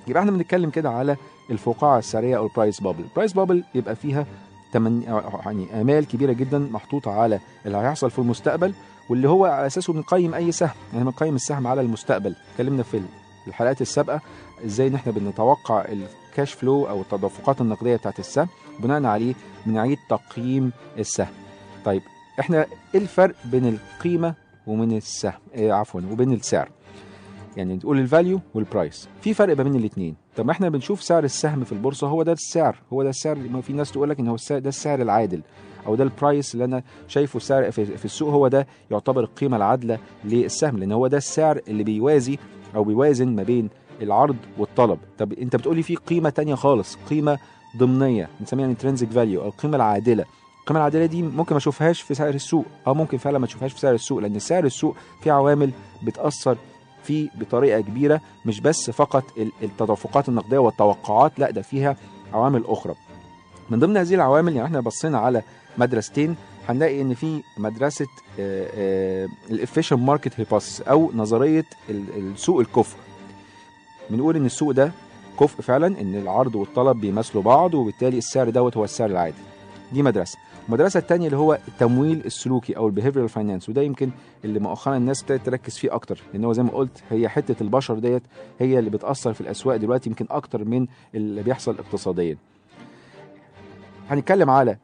يبقى 0.08 0.20
إحنا 0.20 0.30
بنتكلم 0.32 0.70
كده 0.70 0.90
على 0.90 1.16
الفقاعة 1.50 1.98
السعريه 1.98 2.36
أو 2.36 2.46
ال 2.46 2.52
price 2.52 2.80
bubble 2.80 3.00
ال 3.04 3.09
price 3.09 3.32
bubble 3.32 3.64
يبقى 3.74 3.96
فيها 3.96 4.26
تمن 4.72 5.02
يعني 5.46 5.80
آمال 5.80 6.06
كبيرة 6.08 6.32
جدا 6.32 6.58
محطوطة 6.58 7.10
على 7.10 7.40
اللي 7.66 7.76
هيحصل 7.78 8.10
في 8.10 8.18
المستقبل 8.18 8.74
واللي 9.10 9.28
هو 9.28 9.44
على 9.46 9.66
اساسه 9.66 9.92
بنقيم 9.92 10.34
أي 10.34 10.52
سهم 10.52 10.70
يعني 10.92 11.04
بنقيم 11.04 11.34
السهم 11.34 11.66
على 11.66 11.80
المستقبل. 11.80 12.36
اتكلمنا 12.52 12.82
في 12.82 13.02
الحلقات 13.46 13.80
السابقة 13.80 14.20
إزاي 14.64 14.86
إن 14.86 14.94
إحنا 14.94 15.12
بنتوقع 15.12 15.84
ال 15.88 16.01
cash 16.01 16.52
flow 16.52 16.88
أو 16.88 17.00
التدفقات 17.00 17.60
النقدية 17.60 17.96
بتاعت 17.96 18.18
السهم 18.18 18.48
بناء 18.80 19.04
عليه 19.04 19.34
بنعيد 19.66 19.98
تقييم 20.10 20.72
السهم. 20.98 21.32
طيب 21.84 22.02
إحنا 22.40 22.66
إيه 22.94 23.00
الفرق 23.00 23.34
بين 23.44 23.66
القيمة 23.68 24.34
ومن 24.66 24.96
السهم؟ 24.96 25.32
إيه 25.54 25.72
عفوا 25.72 26.00
وبين 26.10 26.32
السعر؟ 26.32 26.68
يعني 27.56 27.76
تقول 27.76 27.98
ال 27.98 28.05
value 28.05 28.40
وال 28.54 28.70
price 28.70 29.08
في 29.20 29.34
فرق 29.34 29.56
ما 29.56 29.62
بين 29.62 29.74
الاثنين 29.76 30.14
طب 30.36 30.46
ما 30.46 30.52
إحنا 30.52 30.68
بنشوف 30.68 31.02
سعر 31.02 31.24
السهم 31.24 31.64
في 31.64 31.72
البورصة 31.72 32.06
هو 32.06 32.22
ده 32.22 32.32
السعر 32.32 32.76
هو 32.92 33.02
ده 33.02 33.10
السعر 33.10 33.36
ما 33.36 33.60
في 33.60 33.72
ناس 33.72 33.92
تقول 33.92 34.10
لك 34.10 34.20
إن 34.20 34.28
هو 34.28 34.34
السعر 34.34 34.58
ده 34.58 34.68
السعر 34.68 35.02
العادل 35.02 35.40
أو 35.86 35.94
ده 35.94 36.04
ال 36.04 36.12
price 36.12 36.54
اللي 36.54 36.64
أنا 36.64 36.82
شايفه 37.08 37.38
سعر 37.38 37.70
في, 37.70 38.04
السوق 38.04 38.30
هو 38.32 38.48
ده 38.48 38.66
يعتبر 38.90 39.20
القيمة 39.24 39.56
العادلة 39.56 39.98
للسهم 40.24 40.78
لأن 40.78 40.92
هو 40.92 41.06
ده 41.06 41.16
السعر 41.16 41.60
اللي 41.68 41.84
بيوازي 41.84 42.38
أو 42.74 42.84
بيوازن 42.84 43.28
ما 43.36 43.42
بين 43.42 43.68
العرض 44.02 44.36
والطلب. 44.58 44.98
طب 45.18 45.32
أنت 45.32 45.56
بتقولي 45.56 45.82
في 45.82 45.96
قيمة 45.96 46.30
تانية 46.30 46.54
خالص 46.54 46.98
قيمة 47.10 47.38
ضمنية 47.76 48.28
بنسميها 48.40 48.66
intrinsic 48.66 49.10
value 49.10 49.42
أو 49.42 49.48
القيمه 49.48 49.76
العادلة. 49.76 50.24
القيمة 50.60 50.80
العادلة 50.80 51.06
دي 51.06 51.22
ممكن 51.22 51.54
ما 51.54 51.58
أشوفهاش 51.58 52.00
في 52.02 52.14
سعر 52.14 52.28
السوق 52.34 52.64
آه 52.86 52.94
ممكن 52.94 53.18
فعلا 53.18 53.38
ما 53.38 53.46
تشوفهاش 53.46 53.72
في 53.72 53.80
سعر 53.80 53.94
السوق 53.94 54.18
لأن 54.18 54.38
سعر 54.38 54.64
السوق 54.64 54.96
فيه 55.22 55.32
عوامل 55.32 55.70
بتأثر 56.02 56.56
فيه 57.06 57.28
بطريقة 57.34 57.80
كبيرة 57.80 58.20
مش 58.46 58.60
بس 58.60 58.90
فقط 58.90 59.24
ال- 59.38 59.52
التدفقات 59.62 60.28
النقدية 60.28 60.58
والتوقعات 60.58 61.38
لا 61.38 61.50
ده 61.50 61.62
فيها 61.62 61.96
عوامل 62.32 62.64
أخرى. 62.66 62.94
من 63.70 63.78
ضمن 63.78 63.96
هذه 63.96 64.14
العوامل 64.14 64.56
يعني 64.56 64.66
إحنا 64.66 64.80
بصينا 64.80 65.18
على 65.18 65.42
مدرستين 65.78 66.36
هنلاقي 66.68 67.02
إن 67.02 67.14
في 67.14 67.42
مدرسة 67.58 68.06
ال 69.50 69.55
efficient 69.55 69.96
market 69.96 70.40
hypothesis 70.40 70.80
أو 70.80 71.10
نظرية 71.14 71.64
ال- 71.90 72.16
السوق 72.32 72.60
الكفء. 72.60 72.96
بنقول 74.10 74.36
إن 74.36 74.46
السوق 74.46 74.70
ده 74.70 74.92
كفء 75.40 75.62
فعلا 75.62 75.86
إن 76.00 76.14
العرض 76.14 76.54
والطلب 76.54 77.00
بيمثلوا 77.00 77.42
بعض 77.42 77.74
وبالتالي 77.74 78.18
السعر 78.18 78.50
دوت 78.50 78.76
هو 78.76 78.84
السعر 78.84 79.10
العادل. 79.10 79.36
دي 79.92 80.02
مدرسة. 80.02 80.38
المدرسة 80.68 80.98
الثانية 80.98 81.26
اللي 81.26 81.36
هو 81.38 81.58
التمويل 81.68 82.22
السلوكي 82.26 82.76
أو 82.76 82.86
ال 82.86 82.90
behavioral 82.90 83.28
finance 83.28 83.68
وده 83.68 83.82
يمكن 83.82 84.10
اللي 84.44 84.60
مؤخرا 84.60 84.96
الناس 84.96 85.22
ابتدت 85.22 85.46
تركز 85.46 85.76
فيه 85.76 85.94
أكتر 85.94 86.22
لأن 86.32 86.44
هو 86.44 86.52
زي 86.52 86.62
ما 86.62 86.70
قلت 86.70 87.02
هي 87.10 87.28
حتة 87.28 87.62
البشر 87.62 87.98
ديت 87.98 88.22
هي 88.58 88.78
اللي 88.78 88.90
بتأثر 88.90 89.32
في 89.32 89.40
الأسواق 89.40 89.76
دلوقتي 89.76 90.10
يمكن 90.10 90.26
أكتر 90.30 90.64
من 90.64 90.86
اللي 91.14 91.42
بيحصل 91.42 91.78
اقتصاديا. 91.78 92.36
هنتكلم 94.10 94.50
على 94.50 94.76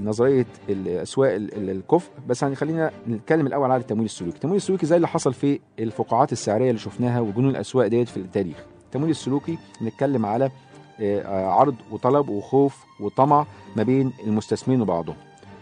نظرية 0.00 0.46
الأسواق 0.68 1.32
ال- 1.34 1.54
ال- 1.54 1.70
الكفء 1.70 2.10
بس 2.28 2.44
هنخلينا 2.44 2.90
نتكلم 3.08 3.46
الأول 3.46 3.70
على 3.70 3.80
التمويل 3.80 4.04
السلوكي. 4.04 4.34
التمويل 4.36 4.56
السلوكي 4.56 4.86
زي 4.86 4.96
اللي 4.96 5.08
حصل 5.08 5.34
في 5.34 5.60
الفقاعات 5.78 6.32
السعرية 6.32 6.68
اللي 6.68 6.80
شفناها 6.80 7.20
وجنون 7.20 7.50
الأسواق 7.50 7.86
ديت 7.86 8.08
في 8.08 8.16
التاريخ. 8.16 8.56
التمويل 8.86 9.10
السلوكي 9.10 9.58
بنتكلم 9.80 10.26
على 10.26 10.50
عرض 11.28 11.74
وطلب 11.90 12.28
وخوف 12.28 12.84
وطمع 13.00 13.46
ما 13.76 13.82
بين 13.82 14.12
المستثمرين 14.26 14.82
وبعضهم. 14.82 15.16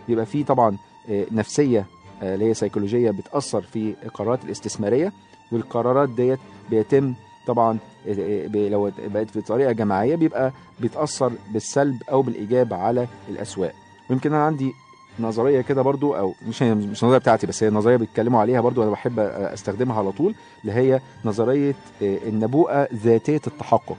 بيبقى 0.09 0.27
في 0.27 0.45
طبعا 0.45 0.77
آه، 1.11 1.27
نفسية 1.33 1.87
آه، 2.23 2.35
اللي 2.35 2.45
هي 2.49 2.55
سيكولوجيه 2.55 3.11
بتأثر 3.11 3.61
في 3.63 3.95
القرارات 4.03 4.45
الاستثمارية 4.45 5.13
والقرارات 5.53 6.09
ديت 6.09 6.39
بيتم 6.71 7.15
طبعا 7.47 7.79
آه، 8.09 8.47
آه، 8.55 8.69
لو 8.69 8.91
بقت 8.99 9.39
بطريقة 9.39 9.73
جماعية 9.73 10.17
بيبقى 10.17 10.53
بيتاثر 10.81 11.33
بالسلب 11.53 12.03
أو 12.11 12.23
بالإيجاب 12.23 12.75
على 12.75 13.07
الأسواق. 13.29 13.73
ويمكن 14.11 14.35
أنا 14.35 14.45
عندي 14.45 14.73
نظرية 15.21 15.61
كده 15.61 15.83
برضو 15.83 16.15
أو 16.15 16.35
مش 16.49 16.63
مش 16.63 17.03
النظرية 17.03 17.19
بتاعتي 17.19 17.47
بس 17.47 17.63
هي 17.63 17.71
نظريه 17.71 17.97
بيتكلموا 17.97 18.41
عليها 18.41 18.61
برضو 18.61 18.83
أنا 18.83 18.91
بحب 18.91 19.19
أستخدمها 19.19 19.99
على 19.99 20.13
طول 20.13 20.35
اللي 20.63 20.73
هي 20.73 21.01
نظرية 21.25 21.75
آه، 22.03 22.19
النبوءة 22.27 22.89
ذاتية 22.95 23.41
التحقق. 23.47 23.97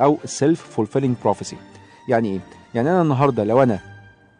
أو 0.00 0.18
self-fulfilling 0.24 1.16
prophecy 1.24 1.56
يعني 2.08 2.28
إيه؟ 2.28 2.40
يعني 2.74 2.90
أنا 2.90 3.02
النهارده 3.02 3.44
لو 3.44 3.62
أنا 3.62 3.78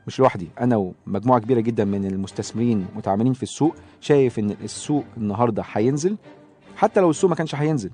مش 0.06 0.18
لوحدي 0.18 0.48
أنا 0.60 0.76
ومجموعة 1.06 1.40
كبيرة 1.40 1.60
جدا 1.60 1.84
من 1.84 2.04
المستثمرين 2.04 2.86
متعاملين 2.96 3.32
في 3.32 3.42
السوق 3.42 3.74
شايف 4.00 4.38
إن 4.38 4.56
السوق 4.64 5.04
النهارده 5.16 5.64
هينزل 5.72 6.16
حتى 6.76 7.00
لو 7.00 7.10
السوق 7.10 7.30
ما 7.30 7.36
كانش 7.36 7.54
هينزل 7.54 7.90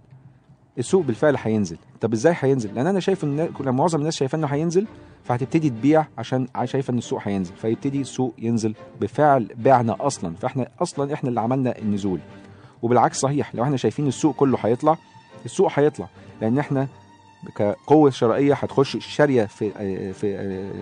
السوق 0.79 1.05
بالفعل 1.05 1.37
هينزل. 1.43 1.77
طب 2.01 2.13
إزاي 2.13 2.35
هينزل؟ 2.41 2.75
لأن 2.75 2.87
أنا 2.87 3.01
شايف 3.01 3.25
إن 3.25 3.49
معظم 3.61 3.99
الناس 3.99 4.17
شايفة 4.17 4.39
إنه 4.39 4.47
هينزل 4.47 4.87
فهتبتدي 5.25 5.71
تبيع 5.71 6.07
عشان 6.19 6.47
شايفة 6.65 6.93
إن 6.93 6.99
السوق 6.99 7.21
هينزل. 7.23 7.55
فيبتدي 7.57 8.01
السوق 8.01 8.35
ينزل 8.39 8.75
بفعل 9.01 9.49
بعنا 9.57 9.97
أصلا. 10.01 10.35
فإحنا 10.35 10.69
أصلا 10.81 11.15
إحنا 11.15 11.29
اللي 11.29 11.41
عملنا 11.41 11.79
النزول. 11.79 12.21
وبالعكس 12.83 13.21
صحيح 13.21 13.55
لو 13.55 13.63
إحنا 13.65 13.77
شايفين 13.77 14.07
السوق 14.07 14.35
كله 14.37 14.59
هيطلع 14.63 14.99
السوق 15.45 15.71
هيطلع. 15.75 16.09
لأن 16.41 16.59
إحنا 16.59 16.89
كقوة 17.55 18.11
شرائية 18.11 18.55
هتخش 18.55 18.97
شارية 19.17 19.45
في 19.45 19.71
في 20.13 20.37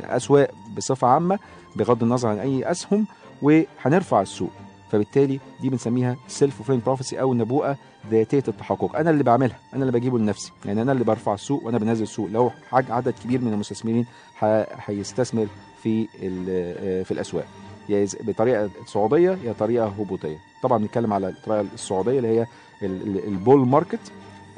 أسواق 0.05 0.51
بصفة 0.77 1.09
عامة 1.09 1.39
بغض 1.77 2.03
النظر 2.03 2.29
عن 2.29 2.39
أي 2.39 2.71
أسهم 2.71 3.07
وهنرفع 3.43 4.23
السوق. 4.23 4.51
فبالتالي 4.93 5.41
دي 5.61 5.69
بنسميها 5.71 6.17
self-fulfilling 6.29 6.83
prophecy 6.87 7.21
أو 7.21 7.33
النبوءه 7.33 7.77
ذاتية 8.11 8.43
التحقق. 8.49 8.97
أنا 8.97 9.11
اللي 9.11 9.25
بعملها 9.25 9.59
أنا 9.75 9.83
اللي 9.85 9.93
بجيبه 9.99 10.19
لنفسي. 10.19 10.53
يعني 10.65 10.83
أنا 10.83 10.93
اللي 10.93 11.05
برفع 11.05 11.35
السوق 11.35 11.67
وأنا 11.67 11.79
بنزل 11.79 12.03
السوق 12.03 12.29
لو 12.31 12.51
عدد 12.73 13.15
كبير 13.25 13.41
من 13.41 13.53
المستثمرين 13.53 14.07
هيستثمر 14.87 15.47
في 15.83 16.07
في 17.05 17.11
الأسواق. 17.11 17.47
يا 17.89 18.07
إذا- 18.07 18.23
بطريقة 18.23 18.71
صعوديه 18.87 19.39
يا 19.45 19.53
طريقة 19.53 19.87
هبوطية. 19.87 20.37
طبعا 20.63 20.79
بنتكلم 20.79 21.13
على 21.13 21.29
الطريقة 21.29 21.67
الصعوديه 21.75 22.19
اللي 22.19 22.29
هي 22.29 22.47
ال- 22.83 23.03
ال- 23.09 23.25
ال 23.29 23.37
bull 23.37 23.69
market 23.69 24.01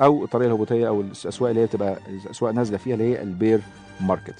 أو 0.02 0.24
الطريقة 0.24 0.46
الهبوطية 0.48 0.88
أو 0.88 1.00
الأسواق 1.00 1.48
اللي 1.50 1.62
هي 1.62 1.66
بتبقى 1.66 1.98
الاسواق 2.08 2.52
نازلة 2.52 2.78
فيها 2.78 2.94
اللي 2.94 3.04
هي 3.12 3.22
ال 3.22 3.30
bear 3.30 3.60
ماركت. 4.00 4.34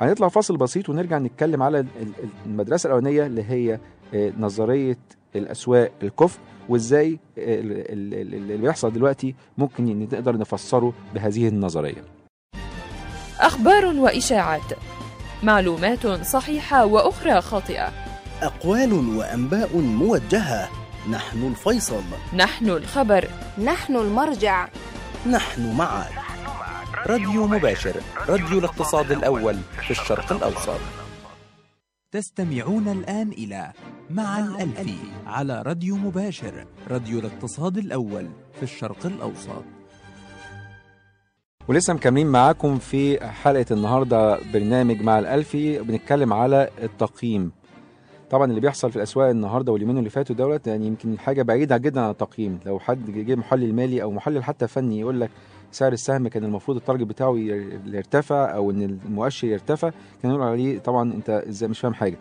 هنطلع 0.00 0.28
فاصل 0.28 0.56
بسيط 0.56 0.88
ونرجع 0.88 1.18
نتكلم 1.18 1.62
على 1.62 1.80
ال- 1.80 1.86
ال- 2.02 2.28
المدرسة 2.46 2.86
الأولانية 2.86 3.26
اللي 3.26 3.42
هي 3.44 3.78
آه، 4.14 4.32
نظرية 4.38 4.98
الأسواق 5.36 5.92
الكفء 6.02 6.38
وإزاي 6.68 7.18
آه، 7.38 7.60
ال- 7.60 7.72
ال- 7.92 8.14
ال- 8.14 8.34
اللي 8.34 8.56
بيحصل 8.56 8.92
دلوقتي 8.92 9.34
ممكن 9.58 9.98
نقدر 10.12 10.38
نفسره 10.38 10.92
بهذه 11.14 11.48
النظرية. 11.48 12.04
أخبار 13.40 13.86
وإشاعات 13.86 14.72
معلومات 15.42 16.06
صحيحة 16.06 16.86
وأخرى 16.86 17.40
خاطئة. 17.40 17.92
أقوال 18.42 18.92
وأنباء 18.92 19.76
موجهة. 19.78 20.68
نحن 21.10 21.46
الفيصل. 21.46 22.02
نحن 22.36 22.70
الخبر. 22.70 23.28
نحن 23.64 23.96
المرجع. 23.96 24.68
نحن 25.30 25.76
معك 25.76 26.12
راديو 27.06 27.46
مباشر. 27.46 28.00
راديو 28.28 28.58
الاقتصاد 28.58 29.12
الأول 29.12 29.56
في 29.82 29.90
الشرق 29.90 30.32
الأوسط. 30.32 30.80
تستمعون 32.12 32.88
الآن 32.88 33.28
إلى 33.28 33.72
مع 34.10 34.38
الألفي 34.38 34.96
على 35.26 35.62
راديو 35.62 35.96
مباشر. 35.96 36.66
راديو 36.90 37.18
الاقتصاد 37.18 37.76
الأول 37.78 38.28
في 38.56 38.62
الشرق 38.62 39.06
الأوسط. 39.06 39.64
ولسه 41.68 41.94
مكملين 41.94 42.26
معاكم 42.26 42.78
في 42.78 43.30
حلقة 43.30 43.66
النهاردة 43.70 44.38
برنامج 44.52 45.00
مع 45.00 45.18
الألفي 45.18 45.78
بنتكلم 45.78 46.32
على 46.32 46.68
التقييم. 46.82 47.52
طبعا 48.30 48.44
اللي 48.46 48.60
بيحصل 48.60 48.90
في 48.90 48.96
الأسواق 48.96 49.28
النهاردة 49.28 49.72
واليومين 49.72 49.98
اللي 49.98 50.10
فاتوا 50.10 50.36
دولت 50.36 50.66
يعني 50.66 50.86
يمكن 50.86 51.18
حاجة 51.18 51.42
بعيدة 51.42 51.76
جدا 51.76 52.00
عن 52.00 52.10
التقييم. 52.10 52.58
لو 52.66 52.78
حد 52.78 53.10
جه 53.10 53.34
محلل 53.34 53.74
مالي 53.74 54.02
أو 54.02 54.10
محلل 54.10 54.44
حتى 54.44 54.66
فني 54.68 55.00
يقول 55.00 55.20
لك 55.20 55.30
سعر 55.72 55.92
السهم 55.92 56.28
كان 56.28 56.44
المفروض 56.44 56.76
ال 56.76 56.80
target 56.80 57.02
بتاعه 57.06 57.36
ير- 57.38 57.80
يرتفع 57.86 58.54
أو 58.54 58.70
إن 58.70 58.82
المؤشر 58.82 59.48
يرتفع 59.48 59.90
كان 60.22 60.30
يقول 60.30 60.42
عليه 60.42 60.78
طبعا 60.78 61.12
أنت 61.12 61.30
إزاي 61.48 61.68
مش 61.68 61.80
فاهم 61.80 61.94
حاجة. 61.94 62.16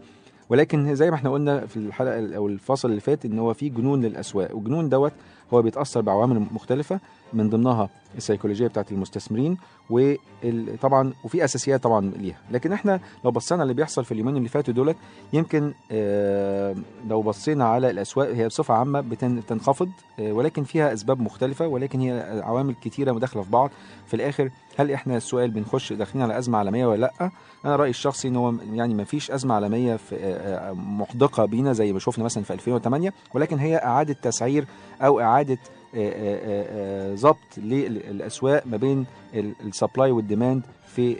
ولكن 0.49 0.95
زي 0.95 1.09
ما 1.11 1.15
إحنا 1.15 1.29
قلنا 1.29 1.65
في 1.65 1.77
الحلقة 1.77 2.35
أو 2.35 2.47
الفاصل 2.47 2.89
اللي 2.89 3.01
فات 3.01 3.25
إن 3.25 3.39
هو 3.39 3.53
في 3.53 3.69
جنون 3.69 4.01
للأسواق 4.05 4.55
والجنون 4.55 4.89
دوت 4.89 5.11
هو 5.53 5.61
بيتأثر 5.61 6.01
بعوامل 6.01 6.39
مختلفة. 6.51 6.99
من 7.35 7.49
ضمنها 7.49 7.89
السيكولوجية 8.17 8.67
بتاعت 8.67 8.91
المستثمرين 8.91 9.57
وطبعا 9.89 11.13
وفي 11.23 11.43
أساسيات 11.45 11.83
طبعا 11.83 12.11
ليها. 12.17 12.37
لكن 12.51 12.73
إحنا 12.73 12.99
لو 13.25 13.31
بصينا 13.31 13.63
اللي 13.63 13.73
بيحصل 13.73 14.05
في 14.05 14.11
اليومين 14.11 14.37
اللي 14.37 14.49
فاتوا 14.49 14.73
دولت 14.73 14.97
يمكن 15.33 15.73
آه، 15.91 16.75
لو 17.09 17.21
بصينا 17.21 17.65
على 17.65 17.89
الأسواق 17.89 18.29
هي 18.29 18.47
بصفة 18.47 18.73
عامة 18.73 19.01
بتن- 19.01 19.39
بتنخفض 19.39 19.89
آه، 20.19 20.31
ولكن 20.31 20.63
فيها 20.63 20.93
أسباب 20.93 21.19
مختلفة 21.21 21.67
ولكن 21.67 21.99
هي 21.99 22.41
عوامل 22.43 22.75
كتيرة 22.81 23.11
مداخلة 23.11 23.43
في 23.43 23.49
بعض. 23.49 23.69
في 24.07 24.13
الآخر 24.13 24.49
هل 24.77 24.91
إحنا 24.91 25.17
السؤال 25.17 25.51
بنخش 25.51 25.93
داخلين 25.93 26.23
على 26.23 26.37
أزمة 26.37 26.57
عالمية 26.57 26.85
ولا 26.85 27.01
لأ؟ 27.19 27.31
أنا 27.65 27.75
رأيي 27.75 27.89
الشخصي 27.89 28.27
إن 28.27 28.35
هو 28.35 28.53
يعني 28.73 28.93
ما 28.93 29.03
فيش 29.03 29.31
أزمة 29.31 29.55
عالمية 29.55 29.95
في 29.95 30.15
آه، 30.19 30.71
محدقة 30.73 31.45
بينا 31.45 31.73
زي 31.73 31.93
ما 31.93 31.99
شفنا 31.99 32.23
مثلا 32.23 32.43
في 32.43 32.53
2008 32.53 33.13
ولكن 33.33 33.59
هي 33.59 33.75
إعادة 33.77 34.13
تسعير 34.13 34.65
أو 35.01 35.19
إعادة 35.19 35.57
آه، 35.95 35.99
آه، 35.99 37.13
آه، 37.13 37.13
آه، 37.13 37.35
للأسواق 37.57 38.67
ما 38.67 38.77
بين 38.77 39.05
ال 39.35 39.46
supply 39.46 40.11
وال 40.11 40.24
demand 40.24 40.61
في 40.87 41.15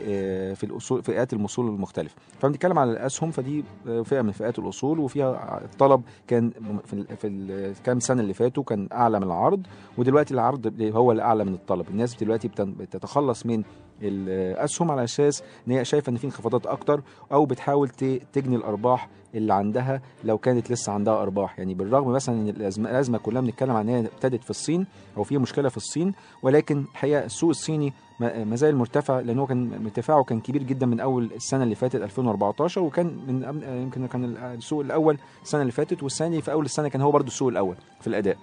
في 0.55 0.63
الأصول 0.63 1.03
فئات 1.03 1.33
الاصول 1.33 1.67
المختلفة. 1.67 2.15
فبنتكلم 2.39 2.79
على 2.79 2.91
الأسهم 2.91 3.31
فدي 3.31 3.63
فئة 4.05 4.21
من 4.21 4.31
فئات 4.31 4.59
الأصول 4.59 4.99
وفيها 4.99 5.61
الطلب 5.65 6.01
كان 6.27 6.51
في 6.85 7.15
في 7.17 7.27
الكام 7.27 7.99
سنة 7.99 8.21
اللي 8.21 8.33
فاتوا 8.33 8.63
كان 8.63 8.88
أعلى 8.91 9.19
من 9.19 9.27
العرض 9.27 9.67
ودلوقتي 9.97 10.33
العرض 10.33 10.81
هو 10.81 11.11
الأعلى 11.11 11.43
من 11.43 11.53
الطلب. 11.53 11.89
الناس 11.89 12.15
دلوقتي 12.15 12.47
بتتخلص 12.59 13.45
من 13.45 13.63
الاسهم 14.01 14.91
على 14.91 15.03
أساس 15.03 15.43
إن 15.67 15.71
هي 15.71 15.86
شايفة 15.86 16.10
إن 16.10 16.15
في 16.17 16.25
انخفاضات 16.25 16.67
أكتر 16.67 17.01
أو 17.31 17.45
بتحاول 17.45 17.89
تجني 18.34 18.55
الأرباح 18.55 19.10
اللي 19.36 19.53
عندها 19.53 20.01
لو 20.23 20.38
كانت 20.38 20.71
لسه 20.71 20.91
عندها 20.91 21.21
أرباح. 21.21 21.60
يعني 21.60 21.73
بالرغم 21.73 22.12
مثلا 22.12 22.36
إن 22.36 22.47
الازمه 22.49 22.89
الأزمة 22.89 23.17
كلها 23.17 23.41
بنتكلم 23.41 23.71
عن 23.71 23.89
إن 23.89 23.95
هي 23.95 24.10
ابتدت 24.15 24.43
في 24.43 24.49
الصين 24.49 24.88
أو 25.17 25.23
في 25.23 25.38
مشكلة 25.38 25.69
في 25.69 25.77
الصين 25.77 26.13
ولكن 26.43 26.86
الحقيقة 26.91 27.25
السوق 27.25 27.49
الصيني 27.49 27.93
ما 28.19 28.55
زال 28.55 28.75
مرتفع 28.75 29.19
لأن 29.19 29.39
هو 29.39 29.45
كان 29.45 29.84
ارتفاعه 29.86 30.23
كان 30.23 30.39
كبير 30.39 30.63
جدا 30.63 30.86
من 30.86 30.99
أول 30.99 31.31
السنة 31.36 31.63
اللي 31.63 31.75
فاتت 31.75 31.95
2014 31.95 32.81
وكان 32.81 33.05
من 33.27 33.62
يمكن 33.81 34.08
كان 34.08 34.25
السوق 34.38 34.81
الأول 34.81 35.17
السنة 35.43 35.62
اللي 35.62 35.71
فاتت 35.71 36.03
والثاني 36.03 36.41
في 36.41 36.51
أول 36.51 36.65
السنة 36.65 36.88
كان 36.88 37.01
هو 37.01 37.12
برضو 37.12 37.27
السوق 37.27 37.47
الأول 37.49 37.75
في 38.01 38.08
الأداء. 38.08 38.38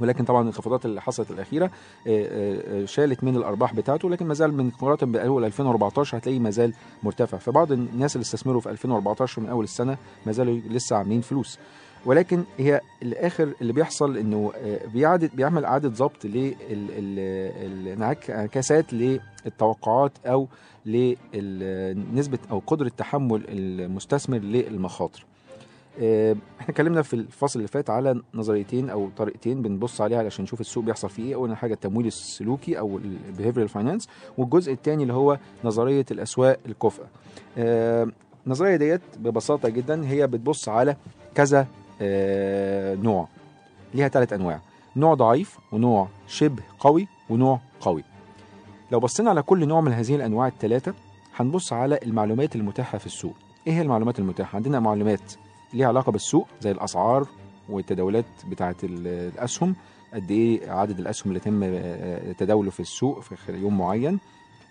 ولكن 0.00 0.24
طبعا 0.24 0.40
الانخفاضات 0.42 0.84
اللي 0.84 1.02
حصلت 1.02 1.30
الأخيرة 1.30 1.64
آه، 1.64 1.70
آه، 2.06 2.82
آه، 2.82 2.84
شالت 2.84 3.24
من 3.24 3.36
الأرباح 3.36 3.74
بتاعته 3.74 4.10
لكن 4.10 4.26
ما 4.26 4.34
زال 4.34 4.54
من 4.54 4.66
مقارنة 4.66 5.12
بأول 5.12 5.44
2014 5.44 6.18
هتلاقيه 6.18 6.38
ما 6.38 6.50
زال 6.50 6.72
مرتفع. 7.02 7.38
فبعض 7.38 7.72
الناس 7.72 8.16
اللي 8.16 8.22
استثمروا 8.22 8.60
في 8.60 8.70
2014 8.70 9.42
من 9.42 9.48
أول 9.48 9.64
السنة 9.64 9.96
ما 10.26 10.32
زالوا 10.32 10.60
لسه 10.70 10.96
عاملين 10.96 11.20
فلوس. 11.20 11.58
ولكن 12.06 12.44
هي 12.58 12.80
الآخر 13.02 13.54
اللي 13.60 13.72
بيحصل 13.72 14.16
إنه 14.16 14.52
بيعدد 14.94 15.30
بيعمل 15.36 15.64
إعادة 15.64 15.88
ضبط 15.88 16.24
للانعكاسات 17.84 18.92
للتوقعات 18.92 20.12
أو 20.26 20.48
لنسبة 20.86 22.38
أو 22.50 22.62
قدرة 22.66 22.88
تحمل 22.88 23.44
المستثمر 23.48 24.38
للمخاطر. 24.38 25.26
إحنا 26.00 26.68
اتكلمنا 26.68 27.02
في 27.02 27.14
الفصل 27.14 27.58
اللي 27.58 27.68
فات 27.68 27.90
على 27.90 28.22
نظريتين 28.34 28.90
أو 28.90 29.08
طريقتين 29.16 29.62
بنبص 29.62 30.00
عليها 30.00 30.18
علشان 30.18 30.42
نشوف 30.42 30.60
السوق 30.60 30.84
بيحصل 30.84 31.10
فيه 31.10 31.22
إيه. 31.24 31.34
اول 31.34 31.56
حاجة 31.56 31.74
التمويل 31.74 32.06
السلوكي 32.06 32.78
أو 32.78 32.98
ال 32.98 33.04
behavioral 33.04 33.68
finance 33.68 34.08
والجزء 34.38 34.72
الثاني 34.72 35.02
اللي 35.02 35.14
هو 35.14 35.38
نظرية 35.64 36.06
الأسواق 36.10 36.58
الكفء 36.66 37.02
آه، 37.58 38.08
النظرية 38.46 38.76
ديت 38.76 39.00
ببساطة 39.18 39.68
جدا 39.68 40.08
هي 40.08 40.26
بتبص 40.26 40.68
على 40.68 40.96
كذا 41.34 41.66
آه، 42.02 42.94
نوع. 42.94 43.28
ليها 43.94 44.08
ثلاث 44.08 44.32
أنواع. 44.32 44.60
نوع 44.96 45.14
ضعيف 45.14 45.58
ونوع 45.72 46.08
شبه 46.26 46.62
قوي 46.78 47.08
ونوع 47.30 47.60
قوي. 47.80 48.04
لو 48.92 49.00
بصينا 49.00 49.30
على 49.30 49.42
كل 49.42 49.68
نوع 49.68 49.80
من 49.80 49.92
هذه 49.92 50.16
الأنواع 50.16 50.46
الثلاثه 50.46 50.94
هنبص 51.36 51.72
على 51.72 51.98
المعلومات 52.02 52.56
المتاحة 52.56 52.98
في 52.98 53.06
السوق. 53.06 53.34
إيه 53.66 53.72
هي 53.72 53.82
المعلومات 53.82 54.18
المتاحة؟ 54.18 54.56
عندنا 54.56 54.80
معلومات 54.80 55.32
ليها 55.74 55.88
علاقة 55.88 56.12
بالسوق 56.12 56.46
زي 56.60 56.70
الأسعار 56.70 57.26
والتداولات 57.68 58.24
بتاعه 58.48 58.76
ال- 58.84 59.30
الأسهم. 59.34 59.74
قد 60.14 60.30
إيه 60.30 60.70
عدد 60.70 60.98
الأسهم 60.98 61.28
اللي 61.30 61.40
تم 61.40 61.60
آه، 61.64 62.32
تداوله 62.32 62.70
في 62.70 62.80
السوق 62.80 63.20
في 63.20 63.52
يوم 63.52 63.78
معين. 63.78 64.18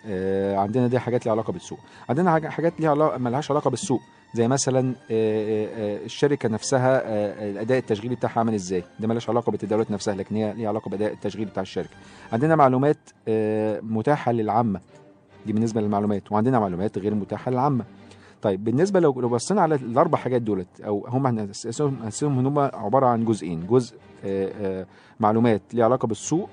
آه، 0.05 0.57
عندنا 0.57 0.87
دي 0.87 0.99
حاجات 0.99 1.25
ليها 1.25 1.33
علاقة 1.33 1.53
بالسوق. 1.53 1.79
عندنا 2.09 2.49
حاجات 2.49 2.73
ليها 2.81 2.89
علاقه 2.89 3.17
ملهاش 3.17 3.51
علاقة 3.51 3.69
بالسوق. 3.69 4.01
زي 4.33 4.47
مثلا 4.47 4.93
آه، 5.11 6.05
الشركة 6.05 6.49
نفسها 6.49 7.01
الأداء 7.49 7.77
التشغيلي 7.77 8.15
بتاعها 8.15 8.39
عامل 8.39 8.53
إزاي؟ 8.53 8.83
ده 8.99 9.07
ملهاش 9.07 9.29
علاقة 9.29 9.49
بالتداولات 9.51 9.91
نفسها 9.91 10.15
لكن 10.15 10.35
هي 10.35 10.53
ليها 10.53 10.67
علاقة 10.69 10.89
بالاداء 10.89 11.13
التشغيلي 11.13 11.51
بتاع 11.51 11.63
الشركة. 11.63 11.95
عندنا 12.33 12.55
معلومات 12.55 12.97
متاحة 13.83 14.31
للعامة. 14.31 14.79
دي 15.45 15.53
بالنسبة 15.53 15.81
للمعلومات. 15.81 16.31
وعندنا 16.31 16.59
معلومات 16.59 16.97
غير 16.97 17.15
متاحة 17.15 17.51
للعامة. 17.51 17.85
طيب 18.41 18.63
بالنسبة 18.63 18.99
لو 18.99 19.21
لو 19.21 19.29
بصينا 19.29 19.61
على 19.61 19.75
الأربع 19.75 20.17
حاجات 20.17 20.41
دولت 20.41 20.81
أو 20.81 21.05
هم 21.07 21.27
هنقسمهم 21.27 22.39
إن 22.39 22.45
هم 22.45 22.59
عبارة 22.59 23.05
عن 23.07 23.25
جزئين 23.25 23.67
جزء 23.67 23.95
آه، 24.25 24.51
آه، 24.81 24.85
معلومات 25.19 25.61
ليها 25.73 25.85
علاقة 25.85 26.05
بالسوق 26.07 26.49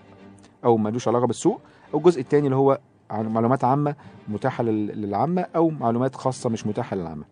أو 0.65 0.77
ملوش 0.77 1.09
علاقة 1.09 1.27
بالسوق 1.27 1.61
أو 1.95 1.99
الجزء 1.99 2.21
الثاني 2.21 2.45
اللي 2.47 2.57
هو 2.57 2.79
معلومات 3.11 3.65
عامة 3.65 3.95
متاحة 4.29 4.65
لل- 4.65 5.03
للعامة 5.03 5.47
أو 5.57 5.71
معلومات 5.71 6.15
خاصة 6.15 6.51
مش 6.51 6.67
متاحة 6.67 6.97
للعامة. 6.97 7.25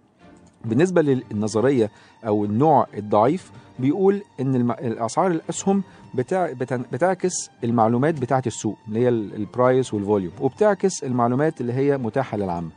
بالنسبة 0.64 1.02
للنظرية 1.02 1.90
أو 2.26 2.44
النوع 2.44 2.86
الضعيف 2.96 3.52
بيقول 3.78 4.22
إن 4.40 4.70
الأسعار 4.70 5.30
الأسهم 5.30 5.82
بتاع 6.14 6.52
بتع- 6.52 6.76
بتعكس 6.92 7.50
المعلومات 7.64 8.20
بتاعة 8.20 8.42
السوق 8.46 8.76
اللي 8.88 9.00
هي 9.00 9.08
ال- 9.08 9.34
ال 9.34 9.44
price 9.44 9.94
وال 9.94 10.04
volume 10.04 10.32
وبتعكس 10.40 11.04
المعلومات 11.04 11.60
اللي 11.60 11.72
هي 11.72 11.98
متاحة 11.98 12.36
للعامة. 12.36 12.70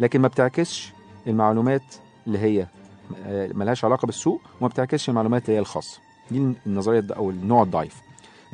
لكن 0.00 0.20
ما 0.20 0.28
بتعكسش 0.28 0.92
المعلومات 1.26 1.82
اللي 2.26 2.38
هي 2.38 2.66
آه، 3.26 3.50
ملهاش 3.52 3.84
علاقة 3.84 4.06
بالسوق 4.06 4.40
وما 4.60 4.68
بتعكسش 4.68 5.08
المعلومات 5.08 5.42
اللي 5.44 5.54
هي 5.56 5.58
الخاصة. 5.60 6.00
دي 6.30 6.54
النظرية 6.66 7.04
أو 7.16 7.30
النوع 7.30 7.62
الضعيف. 7.62 8.02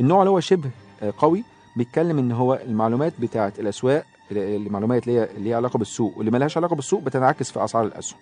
النوع 0.01 0.21
اللي 0.21 0.31
هو 0.31 0.41
شبه 0.41 0.71
آه، 1.03 1.13
قوي 1.19 1.45
بيتكلم 1.77 2.19
إن 2.19 2.33
هو 2.33 2.55
المعلومات 2.55 3.13
بتاعه 3.21 3.53
الأسواق 3.59 4.05
المعلومات 4.33 5.09
اللي 5.09 5.19
هي 5.21 5.25
اللي 5.25 5.45
ليها 5.45 5.57
علاقة 5.57 5.79
بالسوق 5.79 6.17
واللي 6.19 6.31
ملهاش 6.31 6.57
علاقة 6.57 6.77
بالسوق 6.77 7.03
بتنعكس 7.03 7.51
في 7.51 7.65
أسعار 7.65 7.85
الأسهم. 7.85 8.19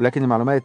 ولكن 0.00 0.22
المعلومات 0.22 0.62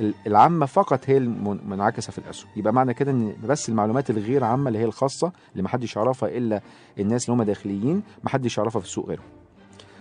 ال- 0.00 0.14
العامة 0.26 0.66
فقط 0.66 1.00
هي 1.06 1.16
المنعكسه 1.16 2.12
في 2.12 2.18
الأسهم. 2.18 2.48
يبقى 2.56 2.72
معنى 2.72 2.94
كده 2.94 3.10
إن 3.10 3.32
بس 3.44 3.68
المعلومات 3.68 4.10
الغير 4.10 4.44
عامة 4.44 4.68
اللي 4.68 4.78
هي 4.78 4.84
الخاصة 4.84 5.32
اللي 5.52 5.62
محدش 5.62 5.96
يعرفها 5.96 6.28
إلا 6.28 6.60
الناس 6.98 7.28
اللي 7.28 7.36
هم 7.42 7.46
داخليين 7.46 8.02
محدش 8.24 8.58
يعرفها 8.58 8.80
في 8.80 8.86
السوق 8.86 9.06
غيرهم. 9.08 9.24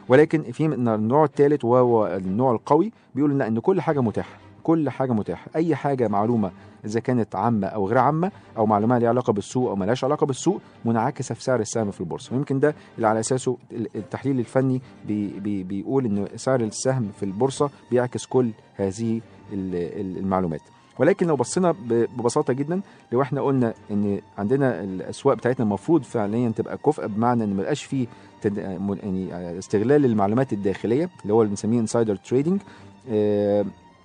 ولكن 0.10 0.43
في 0.52 0.65
النوع 0.65 1.24
الثالث 1.24 1.65
وهو 1.65 2.08
النوع 2.08 2.52
القوي 2.52 2.91
بيقول 3.15 3.38
لا 3.39 3.48
إن 3.48 3.60
كل 3.60 3.82
حاجة 3.82 4.02
متاحة 4.02 4.38
كل 4.63 4.89
حاجة 4.89 5.12
متاحة. 5.13 5.48
أي 5.56 5.76
حاجة 5.76 6.08
معلومة 6.08 6.52
إذا 6.86 7.00
كانت 7.00 7.36
عامة 7.36 7.67
أو 7.67 7.88
غير 7.88 7.98
عامة 7.98 8.32
أو 8.58 8.65
معلومة 8.65 8.98
ليها 8.98 9.10
علاقة 9.10 9.34
بالسوق 9.34 9.70
أو 9.70 9.76
ملهاش 9.76 10.04
علاقة 10.04 10.26
بالسوق 10.26 10.62
منعكسة 10.86 11.36
في 11.36 11.43
سعر 11.43 11.60
السهم 11.60 11.91
في 11.91 12.00
البورصة. 12.02 12.34
ويمكن 12.36 12.60
ده 12.60 12.76
اللي 12.96 13.08
على 13.08 13.20
أساسه 13.20 13.58
التحليل 13.72 14.39
الفني 14.39 14.82
بي 15.08 15.28
بي 15.39 15.63
بيقول 15.63 16.06
إن 16.06 16.28
سعر 16.36 16.62
السهم 16.62 17.10
في 17.20 17.24
البورصة 17.24 17.70
بيعكس 17.91 18.26
كل 18.26 18.50
هذه 18.76 19.22
ال- 19.54 19.76
ال- 20.02 20.17
المعلومات. 20.17 20.62
ولكن 20.99 21.27
لو 21.27 21.36
بصينا 21.36 21.75
ببساطة 21.89 22.53
جدا 22.53 22.81
لو 23.12 23.21
إحنا 23.21 23.41
قلنا 23.41 23.73
إن 23.91 24.21
عندنا 24.38 24.83
الأسواق 24.83 25.38
بتاعتنا 25.38 25.65
المفروض 25.65 26.03
فعليا 26.03 26.49
تبقى 26.55 26.77
كفء 26.77 27.07
بمعنى 27.07 27.43
إن 27.43 27.53
ما 27.53 27.62
يبقاش 27.62 27.83
فيه 27.83 28.07
يعني 28.45 29.57
استغلال 29.60 30.05
المعلومات 30.05 30.53
الداخلية 30.53 31.10
اللي 31.21 31.33
هو 31.33 31.41
اللي 31.41 31.49
بنسميه 31.49 31.79
insider 31.80 32.15
trading 32.15 32.62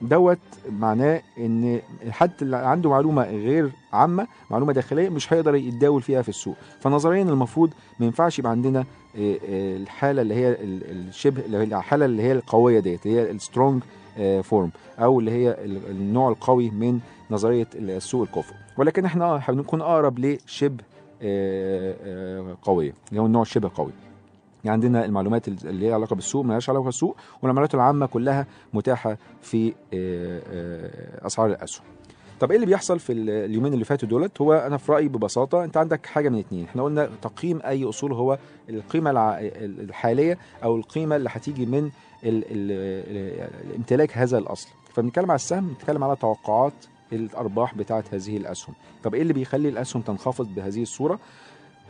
دوت 0.03 0.39
معناه 0.71 1.23
إن 1.39 1.81
حد 2.11 2.31
اللي 2.43 2.57
عنده 2.57 2.91
معلومة 2.91 3.23
غير 3.25 3.71
عامة 3.93 4.27
معلومة 4.51 4.73
داخلية 4.73 5.09
مش 5.09 5.33
هيقدر 5.33 5.55
يتداول 5.55 6.03
فيها 6.03 6.23
في 6.23 6.29
السوق. 6.29 6.57
فنظريا 6.81 7.23
المفروض 7.23 7.71
ما 8.01 8.07
ينفعش 8.07 8.39
يبقى 8.39 8.51
عندنا 8.53 8.79
آه، 8.81 8.85
آه، 9.49 9.77
الحالة 9.77 10.23
اللي 10.23 10.35
هي 10.35 10.49
ال- 10.49 11.09
الشبه 11.09 11.43
الحالة 11.63 12.05
اللي 12.05 12.23
هي 12.23 12.33
القوية 12.33 12.81
ديت 12.81 13.07
اللي 13.07 13.17
هي 13.21 13.31
ال 13.31 13.38
strong 13.38 13.83
form 14.43 14.71
أو 14.99 15.21
اللي 15.21 15.31
هي 15.31 15.51
ال- 15.51 15.91
النوع 15.91 16.29
القوي 16.29 16.71
من 16.71 17.01
نظرية 17.31 17.67
السوق 17.75 18.23
الكفء 18.23 18.55
ولكن 18.79 19.05
إحنا 19.05 19.25
آه، 19.25 19.41
هنكون 19.45 19.81
أقرب 19.81 20.19
لشبه 20.19 20.85
آه، 21.23 21.95
آه، 22.05 22.57
قوية 22.63 22.93
اللي 23.11 23.21
هو 23.21 23.27
النوع 23.27 23.43
الشبه 23.43 23.71
قوي. 23.75 23.93
يعني 24.65 24.75
عندنا 24.75 25.05
المعلومات 25.05 25.49
اللي 25.49 25.73
ليها 25.73 25.95
علاقة 25.95 26.15
بالسوق 26.17 26.45
مالهاش 26.45 26.71
علاقة 26.71 26.85
بالسوق 26.85 27.17
والمعلومات 27.43 27.75
العامة 27.75 28.07
كلها 28.07 28.47
متاحة 28.73 29.17
في 29.43 29.69
آه، 29.69 29.73
آه، 30.53 31.27
أسعار 31.27 31.49
الأسهم. 31.51 31.85
طب 32.43 32.51
إيه 32.51 32.57
اللي 32.57 32.67
بيحصل 32.67 32.99
في 32.99 33.13
ال- 33.13 33.31
اليومين 33.31 33.75
اللي 33.75 33.85
فاتوا 33.85 34.09
دولت؟ 34.09 34.41
هو 34.41 34.53
أنا 34.53 34.77
في 34.77 34.93
رأيي 34.93 35.09
ببساطة 35.09 35.65
أنت 35.65 35.77
عندك 35.77 36.07
حاجة 36.07 36.29
من 36.29 36.39
اتنين. 36.39 36.65
إحنا 36.65 36.83
قلنا 36.83 37.11
تقييم 37.23 37.61
أي 37.65 37.85
أصول 37.89 38.13
هو 38.13 38.39
القيمة 38.71 39.11
الحالية 39.41 40.39
أو 40.65 40.77
القيمة 40.77 41.17
اللي 41.17 41.29
هتيجي 41.33 41.67
من 41.67 41.85
ال 41.85 41.91
ال 42.25 42.45
ال 43.71 43.75
امتلاك 43.77 44.19
هذا 44.19 44.39
الأصل. 44.39 44.69
فبنتكلم 44.95 45.31
على 45.31 45.35
السهم 45.37 45.69
بنتكلم 45.69 46.05
على 46.05 46.17
توقعات 46.17 46.73
الأرباح 47.13 47.75
بتاعه 47.75 48.05
هذه 48.13 48.37
الأسهم. 48.37 48.75
طب 49.03 49.15
إيه 49.15 49.23
اللي 49.23 49.33
بيخلي 49.33 49.69
الأسهم 49.69 50.03
تنخفض 50.03 50.55
بهذه 50.55 50.83
الصورة؟ 50.83 51.19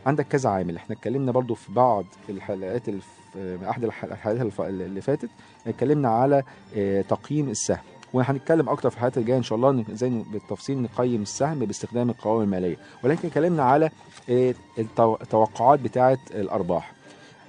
عندك 0.05 0.27
كذا 0.27 0.49
عامل. 0.49 0.75
إحنا 0.75 0.95
اتكلمنا 0.95 1.31
برضو 1.31 1.53
في 1.55 1.71
بعض 1.71 2.05
الحلقات 2.29 2.89
في 2.89 3.59
أحد 3.69 3.83
الح- 3.83 4.03
الحلقات 4.03 4.59
اللي 4.59 5.01
فاتت 5.01 5.29
اتكلمنا 5.67 6.09
على 6.09 6.43
آه، 6.75 7.01
تقييم 7.01 7.49
السهم. 7.49 7.77
وهنتكلم 8.13 8.69
أكتر 8.69 8.89
في 8.89 8.95
الحلقات 8.95 9.17
الجاية 9.17 9.37
إن 9.37 9.43
شاء 9.43 9.55
الله 9.55 9.85
إزاي 9.91 10.23
بالتفصيل 10.31 10.81
نقيم 10.81 11.21
السهم 11.21 11.59
باستخدام 11.59 12.09
القوائم 12.09 12.43
المالية. 12.43 12.75
ولكن 13.03 13.27
اتكلمنا 13.27 13.63
على 13.63 13.89
آه، 14.29 14.53
التو- 14.77 15.21
التوقعات 15.21 15.79
بتاعه 15.79 16.17
الأرباح. 16.31 16.93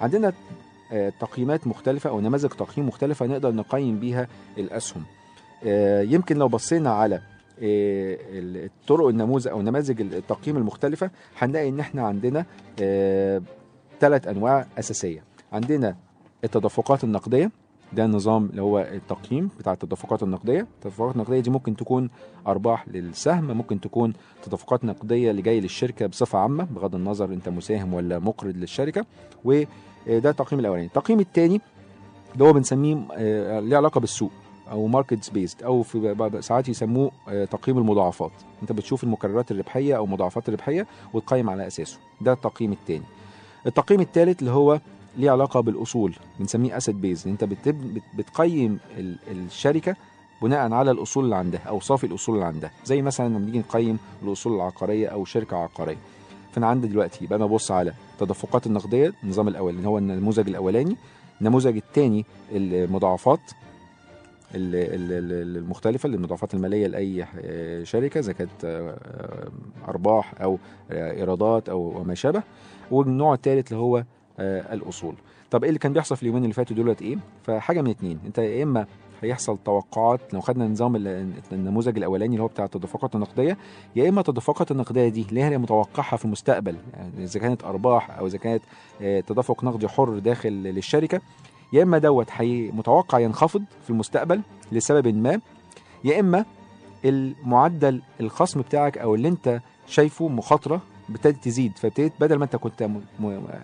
عندنا 0.01 0.33
آه، 0.93 1.13
تقييمات 1.21 1.67
مختلفة 1.67 2.11
أو 2.11 2.21
نماذج 2.21 2.49
تقييم 2.49 2.87
مختلفة 2.89 3.27
نقدر 3.27 3.53
نقيم 3.55 4.01
بيها 4.01 4.29
الأسهم. 4.59 5.03
آه، 5.65 6.03
يمكن 6.03 6.37
لو 6.37 6.49
بصينا 6.49 6.91
على 6.91 7.21
الطرق 7.59 9.07
النموذج 9.09 9.49
أو 9.49 9.63
نماذج 9.63 10.01
التقييم 10.01 10.57
المختلفة 10.57 11.11
هنلاقي 11.39 11.69
إن 11.69 11.81
إحنا 11.81 12.07
عندنا 12.07 12.45
ثلاث 14.01 14.29
أنواع 14.29 14.67
أساسية. 14.79 15.25
عندنا 15.53 15.97
التدفقات 16.45 17.05
النقدية 17.05 17.51
ده 17.95 18.05
النظام 18.05 18.47
اللي 18.51 18.63
هو 18.63 18.79
التقييم 18.81 19.49
بتاع 19.59 19.73
التدفقات 19.73 20.23
النقدية. 20.23 20.61
التدفقات 20.61 21.15
النقدية 21.15 21.41
دي 21.41 21.51
ممكن 21.51 21.77
تكون 21.77 22.11
أرباح 22.47 22.89
للسهم 22.89 23.45
ممكن 23.45 23.81
تكون 23.81 24.13
تدفقات 24.43 24.85
نقدية 24.85 25.31
اللي 25.31 25.43
جاي 25.43 25.61
للشركة 25.61 26.07
بصفة 26.07 26.39
عامة 26.39 26.65
بغض 26.65 26.95
النظر 26.95 27.25
أنت 27.33 27.49
مساهم 27.49 27.95
ولا 27.95 28.19
مقرض 28.19 28.57
للشركة. 28.57 29.05
وده 29.45 30.31
التقييم 30.31 30.61
الأولاني. 30.61 30.87
التقييم 30.87 31.21
الثاني 31.21 31.61
اللي 32.35 32.45
هو 32.45 32.53
بنسميه 32.53 32.97
آه، 33.13 33.61
ليه 33.61 33.77
علاقة 33.77 34.01
بالسوق 34.01 34.31
أو 34.71 34.87
market 34.87 35.31
based 35.33 35.63
أو 35.63 35.83
في 35.83 36.39
ساعات 36.41 36.69
يسموه 36.69 37.11
آه، 37.29 37.45
تقييم 37.45 37.79
المضاعفات. 37.79 38.33
أنت 38.63 38.73
بتشوف 38.73 39.05
المكررات 39.05 39.51
الربحية 39.51 39.97
أو 39.97 40.07
مضاعفات 40.07 40.49
الربحية 40.49 40.87
وتقيم 41.13 41.51
على 41.51 41.67
أساسه. 41.67 41.99
ده 42.21 42.33
التقييم 42.33 42.73
الثاني 42.73 43.05
التقييم 43.67 44.01
الثالث 44.01 44.41
اللي 44.41 44.51
هو 44.51 44.81
ليه 45.17 45.31
علاقة 45.31 45.61
بالأصول 45.61 46.15
بنسميه 46.41 46.77
asset 46.77 46.95
based 46.95 47.29
أنت 47.29 47.45
بتقيم 48.19 48.79
ال- 48.99 49.17
الشركة 49.31 49.97
بناء 50.43 50.73
على 50.73 50.91
الأصول 50.91 51.25
اللي 51.25 51.37
عندها 51.37 51.61
اوصاف 51.61 52.05
الأصول 52.05 52.35
اللي 52.35 52.47
عندها. 52.47 52.71
زي 52.85 53.03
مثلا 53.03 53.29
لما 53.29 53.39
بنيجي 53.39 53.59
نقيم 53.59 53.99
الأصول 54.23 54.55
العقارية 54.57 55.09
أو 55.09 55.25
شركة 55.25 55.57
عقارية. 55.57 55.97
فأنا 56.53 56.67
عندي 56.67 56.89
دلوقتي 56.89 57.29
أنا 57.33 57.47
ببص 57.47 57.71
على 57.71 57.93
تدفقات 58.19 58.67
النقدية 58.67 59.13
النظام 59.25 59.49
الأول 59.49 59.75
اللي 59.77 59.89
هو 59.89 59.99
النموذج 59.99 60.49
الأولاني 60.49 60.97
النموذج 61.41 61.77
الثاني 61.77 62.25
المضاعفات 62.53 63.41
ال- 64.55 64.75
ال- 64.75 65.13
ال- 65.33 65.57
المختلفة 65.57 66.07
المضاعفات 66.07 66.55
المالية 66.55 66.87
لأي 66.87 67.27
آه، 67.45 67.85
شركة 67.85 68.19
إذا 68.19 68.33
كانت 68.33 68.65
آه، 68.65 69.49
أرباح 69.89 70.35
أو 70.43 70.59
آه، 70.91 71.13
إيرادات 71.13 71.69
أو 71.69 72.05
ما 72.05 72.15
شابه. 72.15 72.43
والنوع 72.91 73.35
الثالث 73.35 73.73
اللي 73.73 73.83
هو 73.83 74.05
آه، 74.39 74.75
الأصول 74.75 75.15
طب 75.51 75.63
إيه 75.63 75.69
اللي 75.71 75.79
كان 75.79 75.93
بيحصل 75.93 76.17
في 76.17 76.23
اليومين 76.23 76.43
اللي 76.43 76.55
فاتوا 76.55 76.77
دولت 76.77 77.03
إيه؟ 77.03 77.17
فحاجة 77.45 77.83
من 77.83 77.91
اتنين 77.91 78.19
أنت 78.27 78.39
يا 78.39 78.63
إما 78.63 78.87
هيحصل 79.23 79.59
توقعات 79.65 80.21
لو 80.35 80.41
خدنا 80.41 80.69
نظام 80.69 80.97
ال- 80.97 81.33
النموذج 81.53 81.97
الأولاني 81.97 82.33
اللي 82.35 82.43
هو 82.43 82.47
بتاع 82.49 82.65
التدفقات 82.65 83.15
النقدية 83.15 83.59
يا 83.97 84.09
إما 84.09 84.21
التدفقات 84.21 84.71
النقدية 84.71 85.09
دي 85.09 85.27
اللي 85.29 85.43
هي 85.43 85.59
متوقعها 85.59 86.17
في 86.17 86.25
المستقبل 86.25 86.77
يعني 86.95 87.25
إذا 87.25 87.41
كانت 87.41 87.65
أرباح 87.65 88.19
أو 88.19 88.27
إذا 88.27 88.39
كانت 88.39 88.63
آه، 89.03 89.21
تدفق 89.21 89.65
نقدي 89.65 89.89
حر 89.89 90.19
داخل 90.19 90.53
للشركة 90.53 91.21
يا 91.73 91.83
إما 91.83 91.99
دوت 91.99 92.31
متوقع 92.41 93.19
ينخفض 93.19 93.65
في 93.85 93.91
المستقبل 93.91 94.41
لسبب 94.73 95.07
ما 95.17 95.41
يا 96.05 96.21
إما 96.21 96.45
المعدل 97.05 98.03
الخصم 98.21 98.61
بتاعك 98.61 98.99
أو 98.99 99.15
اللي 99.15 99.29
أنت 99.29 99.61
شايفه 99.87 100.29
مخاطرة 100.29 100.81
ابتدت 101.11 101.45
تزيد. 101.45 101.79
فابتديت 101.79 102.13
بدل 102.21 102.37
ما 102.37 102.45
انت 102.45 102.57
كنت. 102.57 102.91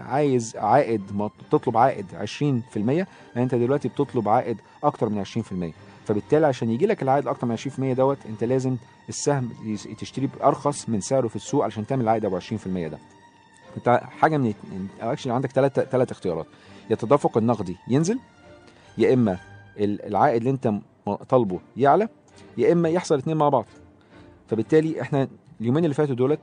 عايز 0.00 0.57
عائد 0.57 1.03
ما 1.16 1.31
تطلب 1.50 1.76
عائد 1.76 2.07
20% 2.14 2.76
يعني 2.76 3.07
انت 3.37 3.55
دلوقتي 3.55 3.88
بتطلب 3.88 4.29
عائد 4.29 4.57
أكتر 4.85 5.09
من 5.09 5.24
20% 5.24 5.74
فبالتالي 6.07 6.46
عشان 6.46 6.70
يجي 6.70 6.87
لك 6.87 7.03
العائد 7.03 7.26
أكتر 7.26 7.46
من 7.46 7.57
20% 7.57 7.96
دوت 7.96 8.18
انت 8.29 8.44
لازم 8.44 8.76
السهم 9.09 9.50
تشتريه 9.98 10.29
بأرخص 10.38 10.88
من 10.88 11.00
سعره 11.00 11.29
في 11.29 11.37
السوق 11.37 11.64
علشان 11.64 11.87
تعمل 11.87 12.03
العائد 12.03 12.24
ابو 12.24 12.38
20% 12.40 12.42
ده. 12.66 12.98
انت 13.76 14.00
حاجة 14.20 14.37
من 14.37 14.55
اكشن 15.00 15.31
عندك 15.31 15.50
ثلاث 15.53 15.81
ثلاث 15.81 16.11
اختيارات. 16.11 16.46
يا 16.90 16.94
التدفق 16.94 17.37
النقدي 17.38 17.76
ينزل 17.88 18.18
يا 18.98 19.14
إما 19.14 19.38
ال- 19.79 20.03
العائد 20.07 20.37
اللي 20.37 20.50
انت 20.50 20.72
طالبه 21.29 21.61
يعلى 21.76 22.09
يا 22.59 22.72
إما 22.72 22.88
يحصل 22.88 23.14
الاثنين 23.14 23.37
مع 23.37 23.48
بعض. 23.48 23.64
فبالتالي 24.48 25.00
إحنا 25.03 25.29
اليومين 25.61 25.85
اللي 25.85 25.94
فاتوا 25.94 26.14
دولت 26.14 26.40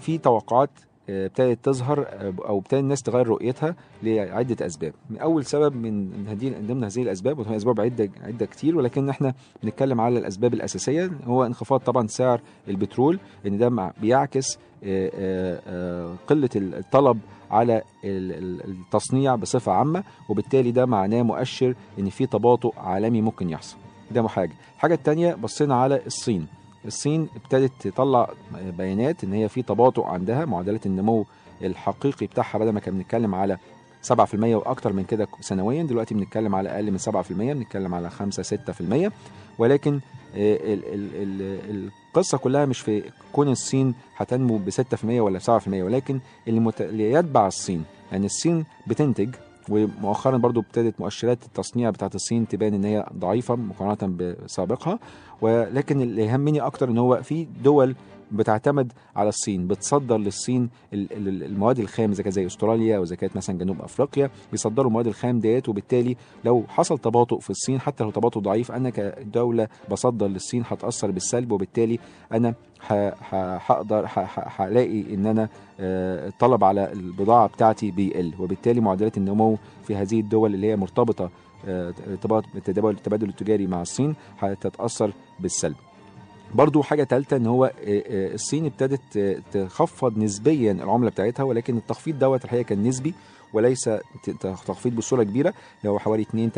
في 0.00 0.18
توقعات 0.18 0.70
آه، 1.10 1.26
ابتدت 1.26 1.64
تظهر 1.64 2.06
آه، 2.08 2.34
أو 2.48 2.58
ابتدى 2.58 2.80
الناس 2.80 3.02
تغير 3.02 3.26
رؤيتها 3.28 3.76
لعدة 4.02 4.66
أسباب. 4.66 4.92
أول 5.22 5.44
سبب 5.44 5.76
من 5.76 6.26
هذه 6.28 6.50
من 6.50 6.66
ضمن 6.66 6.84
هذه 6.84 7.02
الأسباب 7.02 7.38
وهي 7.38 7.56
أسباب 7.56 7.80
عدة 7.80 8.10
عدة 8.22 8.46
كتير 8.46 8.76
ولكن 8.76 9.08
إحنا 9.08 9.34
بنتكلم 9.62 10.00
على 10.00 10.18
الأسباب 10.18 10.54
الأساسية 10.54 11.10
هو 11.24 11.46
انخفاض 11.46 11.80
طبعا 11.80 12.06
سعر 12.06 12.40
البترول 12.68 13.18
إن 13.46 13.58
ده 13.58 13.92
بيعكس 14.00 14.58
آه، 14.84 16.14
قلة 16.26 16.48
الطلب 16.56 17.18
على 17.50 17.82
ال- 18.04 18.32
ال- 18.32 18.70
التصنيع 18.70 19.34
بصفة 19.34 19.72
عامة 19.72 20.04
وبالتالي 20.28 20.70
ده 20.70 20.86
معناه 20.86 21.22
مؤشر 21.22 21.74
إن 21.98 22.08
في 22.08 22.26
تباطؤ 22.26 22.72
عالمي 22.78 23.20
ممكن 23.22 23.50
يحصل. 23.50 23.76
ده 24.10 24.28
حاجة. 24.28 24.52
الحاجة 24.76 24.94
الثانية 24.94 25.34
بصينا 25.34 25.74
على 25.74 26.00
الصين. 26.06 26.46
الصين 26.86 27.28
ابتدت 27.36 27.88
تطلع 27.88 28.30
بيانات 28.78 29.24
إن 29.24 29.32
هي 29.32 29.48
في 29.48 29.62
تباطؤ 29.62 30.04
عندها 30.04 30.44
معدلات 30.44 30.86
النمو 30.86 31.26
الحقيقي 31.62 32.26
بتاعها 32.26 32.58
بدل 32.58 32.70
ما 32.70 32.80
كنا 32.80 32.94
بنتكلم 32.94 33.34
على 33.34 33.58
7% 34.12 34.14
وأكتر 34.34 34.92
من 34.92 35.04
كده 35.04 35.28
سنويا 35.40 35.82
دلوقتي 35.82 36.14
بنتكلم 36.14 36.54
على 36.54 36.68
أقل 36.68 36.90
من 36.90 36.98
7% 36.98 37.30
بنتكلم 37.30 37.94
على 37.94 38.10
5 38.10 38.56
6% 39.08 39.12
ولكن 39.58 40.00
آه، 40.36 40.56
ال 40.56 40.84
ال 40.94 41.10
ال 41.70 41.90
القصة 42.08 42.38
كلها 42.38 42.64
مش 42.66 42.80
في 42.80 43.02
كون 43.32 43.48
الصين 43.48 43.94
هتنمو 44.16 44.58
ب 44.58 44.70
6% 44.70 45.04
ولا 45.04 45.38
7% 45.38 45.68
ولكن 45.68 46.20
اللي. 46.48 46.72
اللي 46.80 47.12
يتبع 47.12 47.46
الصين 47.46 47.76
لأن 47.76 47.84
يعني 48.12 48.26
الصين 48.26 48.64
بتنتج 48.86 49.34
ومؤخرا 49.70 50.36
برضو 50.36 50.60
ابتدت 50.60 51.00
مؤشرات 51.00 51.44
التصنيع 51.44 51.90
بتاعت 51.90 52.14
الصين 52.14 52.48
تبان 52.48 52.74
إن 52.74 52.84
هي 52.84 53.06
ضعيفة 53.18 53.54
مقارنة 53.56 54.16
بسابقها 54.16 54.98
ولكن 55.40 56.00
اللي 56.00 56.22
يهمني 56.24 56.60
أكتر 56.60 56.88
إن 56.88 56.98
هو 56.98 57.22
في 57.22 57.46
دول 57.64 57.94
بتعتمد 58.32 58.92
على 59.16 59.28
الصين 59.28 59.66
بتصدر 59.66 60.18
للصين 60.18 60.70
ال- 60.92 61.12
ال- 61.28 61.42
المواد 61.42 61.78
الخام 61.78 62.10
إذا 62.10 62.22
كانت 62.22 62.34
زي 62.34 62.46
أستراليا 62.46 62.96
أو 62.96 63.02
اذا 63.02 63.16
كانت 63.16 63.36
مثلا 63.36 63.58
جنوب 63.58 63.80
أفريقيا 63.82 64.30
بيصدروا 64.52 64.86
المواد 64.88 65.06
الخام 65.06 65.38
ديت 65.40 65.68
وبالتالي 65.68 66.16
لو 66.44 66.64
حصل 66.68 66.98
تباطؤ 66.98 67.38
في 67.38 67.50
الصين 67.50 67.80
حتى 67.80 68.04
لو 68.04 68.10
تباطؤ 68.10 68.40
ضعيف 68.40 68.72
أنا 68.72 68.90
كدولة 68.90 69.68
بصدر 69.90 70.26
للصين 70.26 70.62
هتأثر 70.66 71.10
بالسلب 71.10 71.52
وبالتالي 71.52 71.98
أنا 72.32 72.54
هقدر 73.30 74.06
هلاقي 74.58 75.14
إن 75.14 75.26
أنا 75.26 75.48
آه، 75.80 76.28
الطلب 76.28 76.64
على 76.64 76.92
البضاعة 76.92 77.46
بتاعتي 77.48 77.90
بيقل 77.90 78.32
وبالتالي 78.38 78.80
معدلات 78.80 79.16
النمو 79.16 79.58
في 79.84 79.96
هذه 79.96 80.20
الدول 80.20 80.54
اللي 80.54 80.66
هي 80.66 80.76
مرتبطة 80.76 81.30
آه، 81.66 81.94
ارتباط 82.10 82.44
بالتداول 82.54 82.94
التبادل 82.94 83.28
التجاري 83.28 83.66
مع 83.66 83.82
الصين 83.82 84.14
هتتأثر 84.38 85.12
بالسلب. 85.40 85.74
برضو 86.54 86.82
حاجة 86.82 87.04
تالتة 87.04 87.36
إن 87.36 87.46
هو 87.46 87.64
آه، 87.64 87.70
آه، 87.86 88.34
الصين 88.34 88.66
ابتدت 88.66 89.16
آه، 89.16 89.36
تخفض 89.52 90.18
نسبيا 90.18 90.72
العملة 90.72 91.10
بتاعتها 91.10 91.42
ولكن 91.42 91.76
التخفيض 91.76 92.18
دوت 92.18 92.44
الحقيقة 92.44 92.62
كان 92.62 92.82
نسبي 92.82 93.14
وليس 93.52 93.90
تخفيض 94.40 94.96
بصورة 94.96 95.22
كبيرة 95.22 95.54
اللي 95.80 95.90
هو 95.90 95.98
حوالي 95.98 96.22
2 96.22 96.50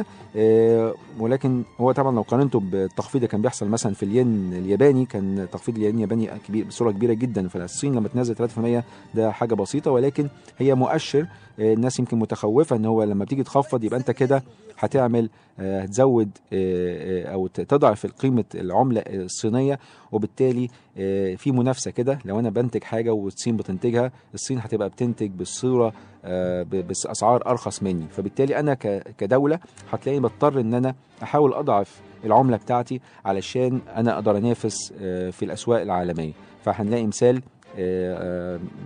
3% 0.00 0.04
آه، 0.36 0.94
ولكن 1.18 1.62
هو 1.80 1.92
طبعا 1.92 2.14
لو 2.14 2.22
قارنته 2.22 2.60
بالتخفيض 2.60 3.16
اللي 3.16 3.28
كان 3.28 3.42
بيحصل 3.42 3.68
مثلا 3.68 3.94
في 3.94 4.02
الين 4.02 4.52
الياباني 4.54 5.04
كان 5.04 5.46
تخفيض 5.52 5.76
الين 5.76 5.94
الياباني 5.94 6.30
كبير 6.48 6.64
بصورة 6.64 6.90
كبيرة 6.90 7.12
جدا 7.12 7.48
فالصين 7.48 7.94
لما 7.94 8.08
تنزل 8.08 8.36
3% 8.36 8.82
ده 9.14 9.32
حاجة 9.32 9.54
بسيطة 9.54 9.90
ولكن 9.90 10.28
هي 10.58 10.74
مؤشر 10.74 11.26
الناس 11.58 11.98
يمكن 11.98 12.18
متخوفة 12.18 12.76
إن 12.76 12.84
هو 12.84 13.02
لما 13.02 13.24
بتيجي 13.24 13.42
تخفض 13.42 13.84
يبقى 13.84 13.98
أنت 14.00 14.10
كده 14.10 14.42
هتعمل 14.78 15.30
آه، 15.60 15.82
هتزود 15.82 16.30
آه، 16.52 17.26
آه، 17.28 17.32
أو 17.34 17.46
تضعف 17.46 18.06
قيمة 18.06 18.44
العملة 18.54 19.00
الصينية 19.06 19.78
وبالتالي 20.12 20.68
آه، 20.98 21.34
في 21.34 21.52
منافسة 21.52 21.90
كده. 21.90 22.18
لو 22.24 22.38
أنا 22.38 22.50
بنتج 22.50 22.82
حاجة 22.84 23.10
والصين 23.10 23.56
بتنتجها 23.56 24.12
الصين 24.34 24.58
هتبقى 24.58 24.88
بتنتج 24.88 25.30
بالصورة 25.30 25.92
آه، 26.24 26.62
بأسعار 26.62 27.46
أرخص 27.46 27.82
مني. 27.82 28.06
فبالتالي 28.10 28.58
أنا 28.60 28.74
كدولة 29.18 29.58
هتلاقيني 29.92 30.22
بضطر 30.22 30.60
إن 30.60 30.74
أنا 30.74 30.94
أحاول 31.22 31.54
أضعف 31.54 32.00
العملة 32.24 32.56
بتاعتي 32.56 33.00
علشان 33.24 33.80
أنا 33.96 34.14
أقدر 34.14 34.36
أنافس 34.36 34.92
آه، 35.00 35.30
في 35.30 35.44
الأسواق 35.44 35.80
العالمية. 35.80 36.32
فهنلاقي 36.64 37.06
مثال 37.06 37.36
آه، 37.36 37.40
آه، 37.40 37.53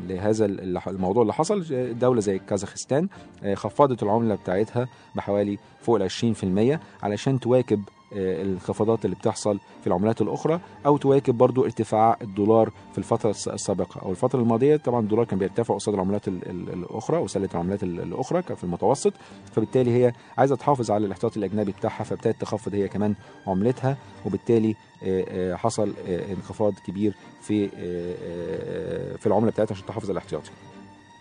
لهذا 0.08 0.44
ال- 0.44 0.78
الموضوع 0.86 1.22
اللي 1.22 1.32
حصل. 1.34 1.64
آه، 1.72 1.92
دولة 1.92 2.20
زي 2.20 2.38
كازاخستان 2.38 3.08
آه، 3.44 3.54
خفضت 3.54 4.02
العملة 4.02 4.34
بتاعتها 4.34 4.88
بحوالي 5.14 5.58
فوق 5.80 5.96
ال 5.96 6.02
20% 6.02 6.80
علشان 7.02 7.40
تواكب 7.40 7.80
آه، 7.80 7.97
الانخفاضات 8.12 9.04
اللي 9.04 9.16
بتحصل 9.16 9.58
في 9.80 9.86
العملات 9.86 10.20
الأخرى 10.22 10.60
أو 10.86 10.96
تواكب 10.96 11.38
برضو 11.38 11.64
ارتفاع 11.64 12.16
الدولار 12.22 12.70
في 12.92 12.98
الفترة 12.98 13.30
الس- 13.30 13.48
السابقة. 13.48 14.00
أو 14.02 14.10
الفترة 14.10 14.40
الماضية 14.40 14.76
طبعا 14.76 15.00
الدولار 15.00 15.24
كان 15.24 15.38
بيرتفع 15.38 15.74
قصاد 15.74 15.94
العملات 15.94 16.28
ال- 16.28 16.50
ال- 16.50 16.72
الأخرى 16.72 17.18
وسله 17.18 17.48
العملات 17.54 17.82
ال- 17.82 18.00
الأخرى 18.00 18.42
كان 18.42 18.56
في 18.56 18.64
المتوسط. 18.64 19.12
فبالتالي 19.52 19.90
هي 20.04 20.12
عايزة 20.38 20.56
تحافظ 20.56 20.90
على 20.90 21.06
الاحتياطي 21.06 21.38
الأجنبي 21.38 21.72
بتاعها 21.72 22.04
فابتدت 22.04 22.40
تخفض 22.40 22.74
هي 22.74 22.88
كمان 22.88 23.14
عملتها. 23.46 23.96
وبالتالي 24.26 24.74
آه، 25.02 25.24
آه، 25.28 25.54
حصل 25.54 25.92
آه، 26.06 26.32
انخفاض 26.32 26.74
كبير 26.86 27.14
في 27.40 27.64
آه، 27.64 27.68
آه، 27.76 29.16
في 29.16 29.26
العملة 29.26 29.50
بتاعتها 29.50 29.74
عشان 29.74 29.86
تحافظ 29.86 30.04
على 30.04 30.12
الاحتياطي 30.12 30.50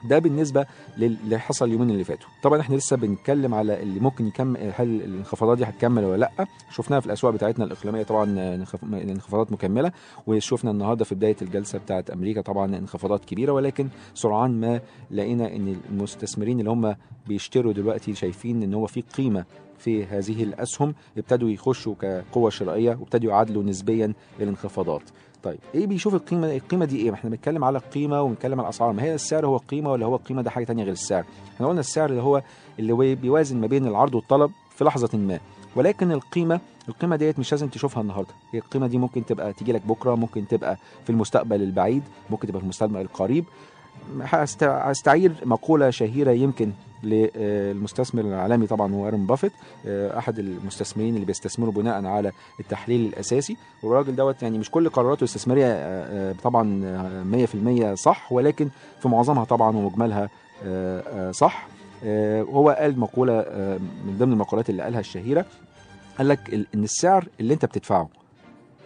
ده 0.07 0.19
بالنسبة 0.19 0.65
للي 0.97 1.37
حصل 1.39 1.65
اليومين 1.65 1.89
اللي 1.89 2.03
فاتوا. 2.03 2.29
طبعا 2.43 2.61
إحنا 2.61 2.75
لسه 2.75 2.97
بنتكلم 2.97 3.53
على 3.53 3.83
اللي 3.83 3.99
ممكن 3.99 4.27
يكمل 4.27 4.71
هل 4.75 5.01
الانخفاضات 5.01 5.57
دي 5.57 5.63
هتكمل 5.63 6.05
ولا 6.05 6.17
لأ. 6.17 6.45
شفناها 6.71 6.99
في 6.99 7.05
الأسواق 7.05 7.33
بتاعتنا 7.33 7.65
الإقليمية 7.65 8.03
طبعا 8.03 8.55
انخف- 8.55 8.83
انخفاضات 8.83 9.51
مكملة. 9.51 9.91
وشفنا 10.27 10.71
النهارده 10.71 11.05
في 11.05 11.15
بداية 11.15 11.35
الجلسة 11.41 11.79
بتاعت 11.79 12.09
أمريكا 12.09 12.41
طبعا 12.41 12.77
انخفاضات 12.77 13.25
كبيرة. 13.25 13.51
ولكن 13.51 13.87
سرعان 14.13 14.59
ما 14.59 14.79
لقينا 15.11 15.55
إن 15.55 15.77
المستثمرين 15.89 16.59
اللي 16.59 16.69
هم 16.71 16.95
بيشتروا 17.27 17.73
دلوقتي 17.73 18.15
شايفين 18.15 18.63
إن 18.63 18.73
هو 18.73 18.87
في 18.87 19.01
قيمة 19.01 19.45
في 19.77 20.05
هذه 20.05 20.43
الأسهم 20.43 20.95
ابتدوا 21.17 21.49
يخشوا 21.49 21.95
كقوة 22.01 22.49
شرائية 22.49 22.89
وابتدوا 22.99 23.29
يعادلوا 23.31 23.63
نسبيا 23.63 24.13
الانخفاضات 24.39 25.01
طيب 25.47 25.59
إيه 25.75 25.87
بيشوف 25.87 26.15
القيمة 26.15 26.55
القيمة 26.55 26.85
دي 26.85 26.97
إيه؟ 26.97 27.09
ما 27.11 27.15
إحنا 27.15 27.29
بنتكلم 27.29 27.63
على 27.63 27.77
القيمة 27.77 28.21
وبنتكلم 28.21 28.59
على 28.59 28.65
الأسعار. 28.65 28.93
ما 28.93 29.03
هي 29.03 29.15
السعر 29.15 29.45
هو 29.45 29.55
القيمة 29.55 29.91
ولا 29.91 30.05
هو 30.05 30.15
القيمة 30.15 30.41
ده 30.41 30.49
حاجة 30.49 30.63
تانية 30.65 30.83
غير 30.83 30.93
السعر؟ 30.93 31.23
إحنا 31.55 31.67
قلنا 31.67 31.79
السعر 31.79 32.09
اللي 32.09 32.21
هو 32.21 32.41
اللي 32.79 33.15
بيوازن 33.15 33.57
ما 33.61 33.67
بين 33.67 33.87
العرض 33.87 34.15
والطلب 34.15 34.51
في 34.69 34.83
لحظة 34.83 35.17
ما. 35.17 35.39
ولكن 35.75 36.11
القيمة 36.11 36.59
القيمة 36.89 37.15
ديت 37.15 37.39
مش 37.39 37.51
لازم 37.51 37.67
تشوفها 37.67 38.01
النهارده. 38.01 38.33
هي 38.51 38.59
القيمة 38.59 38.87
دي 38.87 38.97
ممكن 38.97 39.25
تبقى 39.25 39.53
تيجي 39.53 39.71
لك 39.71 39.81
بكرة 39.87 40.15
ممكن 40.15 40.47
تبقى 40.47 40.77
في 41.03 41.09
المستقبل 41.09 41.61
البعيد 41.61 42.03
ممكن 42.29 42.47
تبقى 42.47 42.59
في 42.59 42.63
المستقبل 42.63 43.01
القريب. 43.01 43.45
هستعير 44.61 45.31
مقولة 45.45 45.89
شهيرة 45.89 46.31
يمكن 46.31 46.71
للمستثمر 47.03 48.21
العالمي 48.21 48.67
طبعا 48.67 48.93
هو 48.93 49.07
وارن 49.07 49.25
بافيت 49.25 49.51
آه، 49.85 50.17
أحد 50.17 50.39
المستثمرين 50.39 51.15
اللي 51.15 51.25
بيستثمروا 51.25 51.73
بناء 51.73 52.05
على 52.05 52.31
التحليل 52.59 53.05
الأساسي. 53.05 53.57
والراجل 53.83 54.15
دوت 54.15 54.43
يعني 54.43 54.57
مش 54.57 54.71
كل 54.71 54.89
قراراته 54.89 55.19
الاستثمارية 55.19 55.65
آه، 55.65 56.31
آه، 56.31 56.35
طبعا 56.43 56.81
آه، 56.85 57.23
100% 57.23 57.95
صح 57.95 58.31
ولكن 58.31 58.69
في 59.01 59.07
معظمها 59.07 59.43
طبعا 59.43 59.77
ومجملها 59.77 60.29
صح. 61.31 61.67
وهو 62.03 62.69
قال 62.69 62.99
مقولة 62.99 63.45
من 64.05 64.15
ضمن 64.19 64.33
المقولات 64.33 64.69
اللي 64.69 64.83
قالها 64.83 64.99
الشهيرة. 64.99 65.45
قال 66.17 66.27
لك 66.27 66.53
إن 66.75 66.83
السعر 66.83 67.27
اللي 67.39 67.53
أنت 67.53 67.65
بتدفعه 67.65 68.09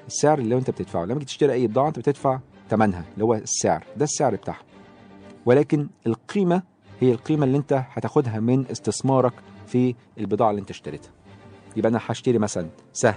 السعر 0.07 0.39
اللي 0.39 0.55
أنت 0.55 0.69
بتدفعه 0.69 1.03
لما 1.03 1.13
تيجي 1.13 1.25
تشتري 1.25 1.53
أي 1.53 1.67
بضاعة 1.67 1.87
أنت 1.87 1.99
بتدفع 1.99 2.39
ثمنها 2.69 3.03
اللي 3.13 3.25
هو 3.25 3.33
السعر 3.33 3.83
ده 3.97 4.03
السعر 4.03 4.35
بتاعها. 4.35 4.59
ولكن 5.45 5.87
القيمة 6.07 6.61
هي 6.99 7.11
القيمة 7.11 7.45
اللي 7.45 7.57
انت 7.57 7.83
هتاخدها 7.89 8.39
من 8.39 8.65
استثمارك 8.71 9.33
في 9.67 9.95
البضاعة 10.17 10.49
اللي 10.49 10.61
انت 10.61 10.69
اشتريتها. 10.69 11.11
يبقى 11.75 11.89
أنا 11.89 11.99
هشتري 12.07 12.37
مثلا 12.37 12.67
سهم 12.93 13.13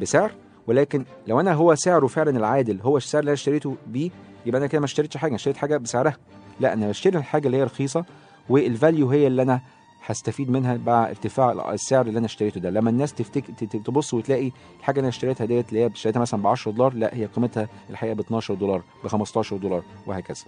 بسعر 0.00 0.32
ولكن 0.66 1.04
لو 1.26 1.40
أنا 1.40 1.52
هو 1.52 1.74
سعره 1.74 2.06
فعلا 2.06 2.30
العادل 2.36 2.80
هو 2.80 2.96
السعر 2.96 3.20
اللي 3.20 3.28
أنا 3.28 3.34
اشتريته 3.34 3.76
بيه 3.86 4.10
يبقى 4.46 4.58
أنا 4.58 4.66
كده 4.66 4.78
ما 4.80 4.84
اشتريتش 4.84 5.16
حاجة 5.16 5.34
اشتريت 5.34 5.56
حاجة 5.56 5.76
بسعرها. 5.76 6.16
لا 6.60 6.72
أنا 6.72 6.88
بشتري 6.88 7.18
الحاجة 7.18 7.46
اللي 7.46 7.56
هي 7.56 7.62
رخيصة 7.64 8.04
والفاليو 8.48 9.10
هي 9.10 9.26
اللي 9.26 9.42
أنا 9.42 9.60
هستفيد 10.06 10.50
منها 10.50 10.76
مع 10.86 11.08
ارتفاع 11.08 11.72
السعر 11.72 12.06
اللي 12.06 12.18
أنا 12.18 12.26
اشتريته 12.26 12.60
ده. 12.60 12.70
لما 12.70 12.90
الناس 12.90 13.14
تفتك 13.14 13.44
تبص 13.84 14.14
وتلاقي 14.14 14.50
الحاجة 14.78 14.94
اللي 14.96 15.00
أنا 15.00 15.08
اشتريتها 15.08 15.44
ديت 15.44 15.68
اللي 15.68 15.80
هي 15.80 15.86
اشتريتها 15.86 16.20
مثلا 16.20 16.42
ب 16.42 16.46
10 16.46 16.72
دولار 16.72 16.94
لا 16.94 17.14
هي 17.14 17.26
قيمتها 17.26 17.68
الحقيقة 17.90 18.14
ب 18.14 18.20
12 18.20 18.54
دولار 18.54 18.82
ب 19.04 19.08
15 19.08 19.56
دولار 19.56 19.82
وهكذا. 20.06 20.44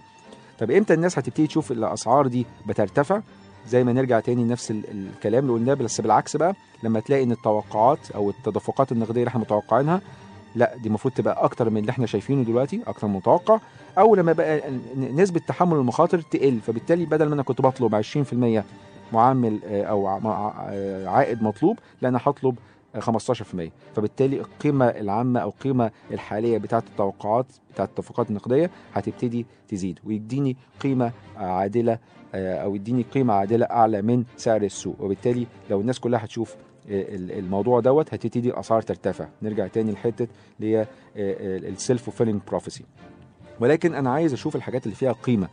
طب 0.59 0.71
إمتى 0.71 0.93
الناس 0.93 1.19
هتبتدي 1.19 1.47
تشوف 1.47 1.71
الأسعار 1.71 2.27
دي 2.27 2.45
بترتفع؟ 2.67 3.21
زي 3.67 3.83
ما 3.83 3.93
نرجع 3.93 4.19
تاني 4.19 4.43
نفس 4.43 4.71
ال- 4.71 4.83
الكلام 5.15 5.43
اللي 5.43 5.53
قلناه 5.53 5.73
بس 5.73 6.01
بالعكس 6.01 6.37
بقى 6.37 6.53
لما 6.83 6.99
تلاقي 6.99 7.23
إن 7.23 7.31
التوقعات 7.31 8.11
أو 8.15 8.29
التدفقات 8.29 8.91
النقدية 8.91 9.19
اللي 9.19 9.27
إحنا 9.29 9.41
متوقعينها 9.41 10.01
لا 10.55 10.75
دي 10.77 10.87
المفروض 10.87 11.13
تبقى 11.13 11.43
أكتر 11.45 11.69
من 11.69 11.77
اللي 11.77 11.89
إحنا 11.89 12.05
شايفينه 12.05 12.43
دلوقتي 12.43 12.81
أكتر 12.87 13.07
من 13.07 13.13
المتوقع 13.13 13.59
أو 13.97 14.15
لما 14.15 14.33
بقى 14.33 14.61
نسبة 14.97 15.39
تحمل 15.47 15.77
المخاطر 15.77 16.21
تقل 16.21 16.59
فبالتالي 16.67 17.05
بدل 17.05 17.25
ما 17.27 17.33
أنا 17.33 17.43
كنت 17.43 17.61
بطلب 17.61 17.95
20% 17.95 18.63
معامل 19.13 19.59
آه، 19.65 19.83
أو 19.83 20.07
آه، 20.09 21.07
عائد 21.07 21.43
مطلوب 21.43 21.79
لا 22.01 22.09
أنا 22.09 22.19
هطلب 22.23 22.55
15% 23.01 23.71
فبالتالي 23.95 24.39
القيمة 24.39 24.85
العامة 24.85 25.39
أو 25.39 25.49
القيمة 25.49 25.91
الحالية 26.11 26.57
بتاعه 26.57 26.83
التوقعات 26.91 27.45
بتاعه 27.73 27.85
التدفقات 27.85 28.29
النقدية 28.29 28.71
هتبتدي 28.93 29.45
تزيد 29.67 29.99
ويديني 30.03 30.57
قيمة 30.79 31.11
عادلة 31.37 31.99
آه، 32.35 32.57
أو 32.57 32.75
يديني 32.75 33.01
قيمة 33.03 33.33
عادلة 33.33 33.65
أعلى 33.65 34.01
من 34.01 34.23
سعر 34.37 34.61
السوق. 34.63 34.95
وبالتالي 35.01 35.47
لو 35.69 35.81
الناس 35.81 35.99
كلها 35.99 36.25
هتشوف 36.25 36.55
ال- 36.89 37.31
الموضوع 37.31 37.79
دوت 37.79 38.13
هتبتدي 38.13 38.49
الأسعار 38.49 38.81
ترتفع. 38.81 39.27
نرجع 39.41 39.67
تاني 39.67 39.91
لحتة 39.91 40.27
اللي 40.59 40.77
هي 40.77 40.87
ال 41.69 42.09
self-fulfilling 42.09 42.41
prophecy 42.47 42.83
ولكن 43.59 43.93
أنا 43.93 44.09
عايز 44.09 44.33
أشوف 44.33 44.55
الحاجات 44.55 44.83
اللي 44.85 44.95
فيها 44.95 45.11
قيمة. 45.11 45.47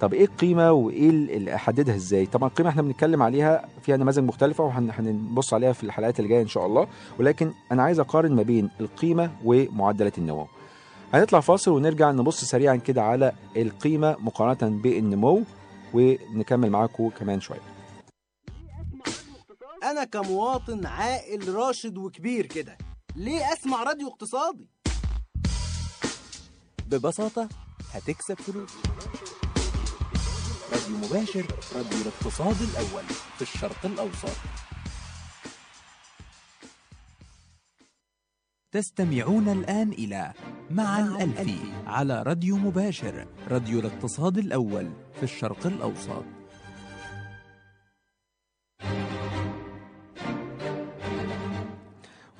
طب 0.00 0.14
إيه 0.14 0.24
القيمة 0.24 0.72
وإيه 0.72 1.10
ال- 1.10 1.30
اللي 1.30 1.54
أحددها 1.54 1.94
إزاي؟ 1.94 2.26
طبعا 2.26 2.48
القيمة 2.48 2.70
إحنا 2.70 2.82
بنتكلم 2.82 3.22
عليها 3.22 3.68
فيها 3.82 3.96
نماذج 3.96 4.18
مختلفة 4.18 4.64
وهنبص 4.64 5.54
عليها 5.54 5.72
في 5.72 5.84
الحلقات 5.84 6.18
اللي 6.20 6.28
جاية 6.30 6.42
إن 6.42 6.48
شاء 6.48 6.66
الله. 6.66 6.86
ولكن 7.18 7.52
أنا 7.72 7.82
عايز 7.82 8.00
أقارن 8.00 8.32
ما 8.32 8.42
بين 8.42 8.70
القيمة 8.80 9.30
ومعدلات 9.44 10.18
النمو. 10.18 10.46
هنطلع 11.14 11.40
فاصل 11.40 11.70
ونرجع 11.70 12.10
نبص 12.10 12.44
سريعا 12.44 12.76
كده 12.76 13.02
على 13.02 13.32
القيمة 13.56 14.16
مقارنة 14.18 14.76
بالنمو 14.82 15.42
ونكمل 15.94 16.70
معاكم 16.70 17.08
كمان 17.08 17.40
شوية. 17.40 17.60
أنا 19.82 20.04
كمواطن 20.04 20.86
عاقل 20.86 21.54
راشد 21.54 21.98
وكبير 21.98 22.46
كده 22.46 22.78
ليه 23.16 23.52
أسمع 23.52 23.82
راديو 23.82 24.08
اقتصادي؟ 24.08 24.68
ببساطة 26.86 27.48
هتكسب 27.94 28.34
فلوس. 28.34 28.70
راديو 30.72 30.96
مباشر 30.96 31.46
راديو 31.76 32.00
الاقتصاد 32.02 32.56
الأول 32.62 33.04
في 33.36 33.42
الشرق 33.42 33.86
الأوسط. 33.86 34.36
تستمعون 38.72 39.48
الآن 39.48 39.92
إلى 39.92 40.32
مع 40.70 40.98
الألفي 41.00 41.58
على 41.86 42.22
راديو 42.22 42.56
مباشر 42.56 43.26
راديو 43.48 43.80
الاقتصاد 43.80 44.38
الأول 44.38 44.90
في 45.14 45.22
الشرق 45.22 45.66
الأوسط. 45.66 46.24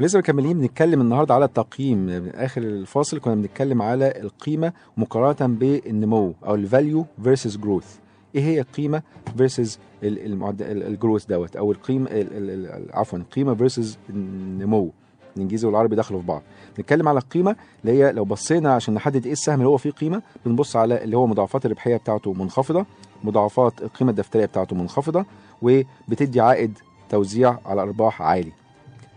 ولسه 0.00 0.18
مكملين 0.18 0.58
بنتكلم 0.58 1.00
النهارده 1.00 1.34
على 1.34 1.44
التقييم. 1.44 2.30
آخر 2.34 2.62
الفاصل 2.62 3.20
كنا 3.20 3.34
بنتكلم 3.34 3.82
على 3.82 4.20
القيمة 4.20 4.72
مقارنة 4.96 5.54
بالنمو 5.54 6.34
أو 6.44 6.54
ال 6.54 6.63
value 6.63 7.06
versus 7.24 7.56
growth 7.56 7.98
إيه 8.36 8.42
هي 8.44 8.60
القيمه 8.60 9.02
versus 9.36 9.78
ال 10.02 10.20
growth 10.20 11.24
دوت؟ 11.26 11.56
أو 11.56 11.72
القيمه 11.72 12.10
ال- 12.10 12.32
ال- 12.36 12.66
ال- 12.66 12.90
عفوا 12.96 13.18
القيمه 13.18 13.54
versus 13.54 13.98
النمو 14.10 14.90
الإنجليزي 15.36 15.66
والعربي 15.66 15.96
دخلوا 15.96 16.20
في 16.20 16.26
بعض. 16.26 16.42
نتكلم 16.80 17.08
على 17.08 17.18
القيمه 17.18 17.56
اللي 17.84 18.02
هي 18.04 18.12
لو 18.12 18.24
بصينا 18.24 18.74
عشان 18.74 18.94
نحدد 18.94 19.26
إيه 19.26 19.32
السهم 19.32 19.54
اللي 19.54 19.68
هو 19.68 19.76
فيه 19.76 19.90
قيمة 19.90 20.22
بنبص 20.46 20.76
على 20.76 21.04
اللي 21.04 21.16
هو 21.16 21.26
مضاعفات 21.26 21.66
الربحية 21.66 21.96
بتاعته 21.96 22.32
منخفضة 22.32 22.86
مضاعفات 23.24 23.82
القيمه 23.82 24.10
الدفترية 24.10 24.46
بتاعته 24.46 24.76
منخفضة 24.76 25.24
وبتدي 25.62 26.40
عائد 26.40 26.78
توزيع 27.08 27.58
على 27.66 27.82
أرباح 27.82 28.22
عالي. 28.22 28.52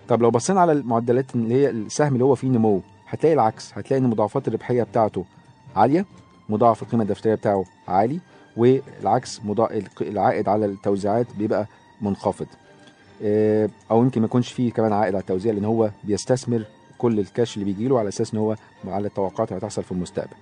طب 0.08 0.22
لو 0.22 0.32
بصينا 0.32 0.62
على 0.62 0.72
المعدلات 0.72 1.36
اللي 1.36 1.54
هي 1.56 1.70
السهم 1.70 2.14
اللي 2.14 2.24
هو 2.24 2.36
فيه 2.36 2.48
نمو 2.48 2.82
هتلاقي 3.08 3.34
العكس. 3.34 3.72
هتلاقي 3.78 4.02
إن 4.04 4.08
مضاعفات 4.10 4.48
الربحية 4.48 4.84
بتاعته 4.84 5.26
عالية 5.76 6.06
مضاعف 6.50 6.84
القيمة 6.84 7.04
الدفترية 7.04 7.36
بتاعه 7.36 7.64
عالي 7.88 8.20
والعكس 8.60 9.42
العائد 10.02 10.50
على 10.50 10.66
التوزيعات 10.66 11.28
بيبقى 11.38 11.68
منخفض. 12.02 12.48
آه، 13.24 13.70
أو 13.92 14.04
يمكن 14.04 14.22
ما 14.22 14.26
يكونش 14.26 14.52
فيه 14.52 14.72
كمان 14.72 14.94
عائد 14.94 15.16
على 15.16 15.22
التوزيع 15.22 15.54
لأن 15.54 15.66
هو 15.66 15.90
بيستثمر 16.04 16.64
كل 16.98 17.20
الكاش 17.20 17.54
اللي 17.58 17.66
بيجي 17.66 17.88
له 17.88 18.00
على 18.00 18.08
أساس 18.10 18.34
إن 18.34 18.40
هو 18.40 18.56
على 18.88 19.08
التوقعات 19.08 19.50
اللي 19.52 19.60
هتحصل 19.60 19.84
في 19.84 19.92
المستقبل. 19.92 20.34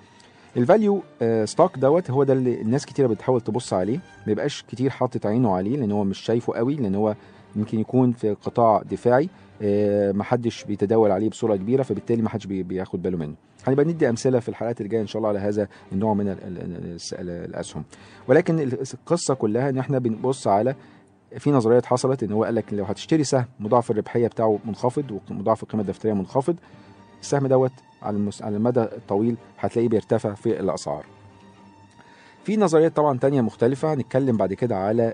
ال 0.57 0.65
value 0.65 1.01
stock 1.45 1.77
دوت 1.77 2.11
هو 2.11 2.23
ده 2.23 2.33
اللي 2.33 2.61
الناس 2.61 2.85
كتيرة 2.85 3.07
بتحاول 3.07 3.41
تبص 3.41 3.73
عليه. 3.73 3.97
ما 4.25 4.31
يبقاش 4.31 4.63
كتير 4.71 4.89
حاطط 4.89 5.25
عينه 5.25 5.55
عليه 5.55 5.77
لأن 5.77 5.91
هو 5.91 6.03
مش 6.03 6.19
شايفه 6.19 6.53
قوي 6.53 6.75
لأن 6.75 6.95
هو 6.95 7.15
يمكن 7.55 7.79
يكون 7.79 8.11
في 8.11 8.33
قطاع 8.33 8.81
دفاعي 8.91 9.29
آه، 9.61 10.11
محدش 10.11 10.63
بيتداول 10.63 11.11
عليه 11.11 11.29
بصورة 11.29 11.55
كبيرة 11.55 11.83
فبالتالي 11.83 12.21
محدش 12.21 12.45
بي- 12.45 12.63
بياخد 12.63 13.01
باله 13.01 13.17
منه. 13.17 13.33
هنبقى 13.67 13.85
ندي 13.85 14.09
أمثلة 14.09 14.39
في 14.39 14.49
الحلقات 14.49 14.81
الجاية 14.81 15.01
إن 15.01 15.07
شاء 15.07 15.17
الله 15.17 15.29
على 15.29 15.39
هذا 15.39 15.67
النوع 15.91 16.13
من 16.13 16.35
الأسهم. 17.13 17.83
ولكن 18.27 18.59
ال- 18.59 18.81
القصة 18.93 19.33
كلها 19.33 19.69
إن 19.69 19.77
إحنا 19.77 19.99
بنبص 19.99 20.47
على 20.47 20.75
في 21.37 21.51
نظريات 21.51 21.85
حصلت 21.85 22.23
إن 22.23 22.31
هو 22.31 22.43
قال 22.43 22.55
لك 22.55 22.73
لو 22.73 22.83
هتشتري 22.85 23.23
سهم 23.23 23.45
مضاعف 23.59 23.91
الربحية 23.91 24.27
بتاعه 24.27 24.59
منخفض 24.65 25.19
ومضاعف 25.31 25.63
القيمة 25.63 25.81
الدفترية 25.83 26.13
منخفض 26.13 26.55
السهم 27.21 27.47
دوت 27.47 27.71
على 28.01 28.17
المس... 28.17 28.41
على 28.41 28.57
المدى 28.57 28.81
الطويل 28.81 29.35
هتلاقيه 29.59 29.89
بيرتفع 29.89 30.33
في 30.33 30.59
الأسعار. 30.59 31.05
في 32.43 32.57
نظريات 32.57 32.95
طبعا 32.95 33.17
تانية 33.17 33.41
مختلفة 33.41 33.93
هنتكلم 33.93 34.37
بعد 34.37 34.53
كده 34.53 34.75
على 34.77 35.03
آه، 35.07 35.13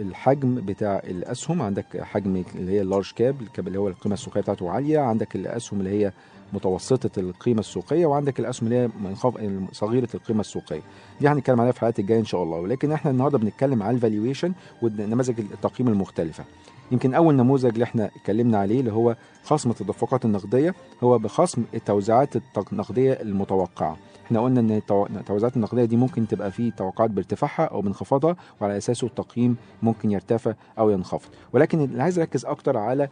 الحجم 0.00 0.54
بتاع 0.54 0.98
الأسهم. 1.04 1.62
عندك 1.62 2.02
حجم 2.02 2.42
اللي 2.54 2.72
هي 2.72 2.80
ال 2.80 2.85
large 2.85 3.12
cap 3.16 3.40
ال 3.42 3.48
cap 3.48 3.66
اللي 3.68 3.78
هو 3.78 3.88
القيمة 3.88 4.14
السوقية 4.14 4.40
بتاعته 4.40 4.70
عالية. 4.70 4.98
عندك 4.98 5.36
الأسهم 5.36 5.80
اللي 5.80 5.90
هي 5.90 6.12
متوسطة 6.52 7.20
القيمة 7.20 7.60
السوقية 7.60 8.06
وعندك 8.06 8.40
الأسهم 8.40 8.66
اللي 8.68 8.78
هي 8.78 8.88
منخف... 9.04 9.34
صغيرة 9.72 10.08
القيمة 10.14 10.40
السوقية. 10.40 10.82
دي 11.20 11.28
هنتكلم 11.28 11.60
عليها 11.60 11.72
في 11.72 11.76
الحلقات 11.78 11.98
الجاية 11.98 12.18
إن 12.20 12.24
شاء 12.24 12.42
الله. 12.42 12.56
ولكن 12.58 12.92
إحنا 12.92 13.10
النهاردة 13.10 13.38
بنتكلم 13.38 13.82
على 13.82 13.94
ال 13.96 14.02
valuation 14.02 14.52
ونماذج 14.82 15.40
التقييم 15.40 15.88
المختلفة. 15.88 16.44
يمكن 16.92 17.14
أول 17.14 17.34
نموذج 17.34 17.66
اللي 17.72 17.84
إحنا 17.84 18.10
اتكلمنا 18.16 18.58
عليه 18.58 18.80
اللي 18.80 18.92
هو 18.92 19.16
خصم 19.44 19.70
التدفقات 19.70 20.24
النقدية 20.24 20.74
هو 21.02 21.18
بخصم 21.18 21.64
التوزيعات 21.74 22.28
النقدية 22.72 23.12
المتوقعة. 23.12 23.96
إحنا 24.26 24.40
قلنا 24.40 24.60
إن 24.60 24.80
التو- 24.80 25.10
التوزيعات 25.16 25.56
النقدية 25.56 25.84
دي 25.84 25.96
ممكن 25.96 26.28
تبقى 26.28 26.50
فيه 26.50 26.70
توقعات 26.72 27.10
بارتفاعها 27.10 27.64
أو 27.64 27.80
بانخفاضها 27.80 28.36
وعلى 28.60 28.76
أساسه 28.76 29.06
التقييم 29.06 29.56
ممكن 29.82 30.10
يرتفع 30.10 30.52
أو 30.78 30.90
ينخفض. 30.90 31.30
ولكن 31.52 31.80
اللي 31.80 32.02
عايز 32.02 32.18
اركز 32.18 32.46
أكتر 32.46 32.76
على 32.76 33.08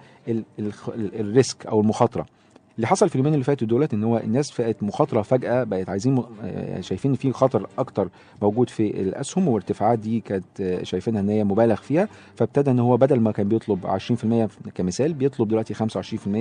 ال 0.89 1.04
risk 1.04 1.67
أو 1.67 1.81
المخاطرة. 1.81 2.27
اللي 2.77 2.87
حصل 2.87 3.09
في 3.09 3.15
اليومين 3.15 3.35
اللي 3.35 3.45
فاتوا 3.45 3.67
دولت 3.69 3.95
إن 3.95 4.05
هو 4.05 4.17
الناس 4.19 4.61
بقت 4.61 4.83
مخاطرة 4.83 5.23
فجأة 5.23 5.65
بقت 5.65 5.89
عايزين 5.89 6.25
آه، 6.43 6.81
شايفين 6.81 7.15
في 7.15 7.33
خطر 7.33 7.67
أكتر 7.79 8.09
موجود 8.43 8.69
في 8.71 9.01
الأسهم 9.01 9.49
والارتفاعات 9.49 9.99
دي 9.99 10.21
كانت 10.21 10.79
شايفينها 10.83 11.21
إن 11.21 11.29
هي 11.29 11.45
مبالغ 11.45 11.75
فيها 11.75 12.09
فابتدى 12.37 12.71
إن 12.71 12.79
هو 12.79 12.97
بدل 12.97 13.21
ما 13.21 13.33
كان 13.33 13.49
بيطلب 13.49 13.87
20% 14.67 14.71
كمثال 14.75 15.13
بيطلب 15.15 15.49
دلوقتي 15.49 15.75
25% 15.75 15.79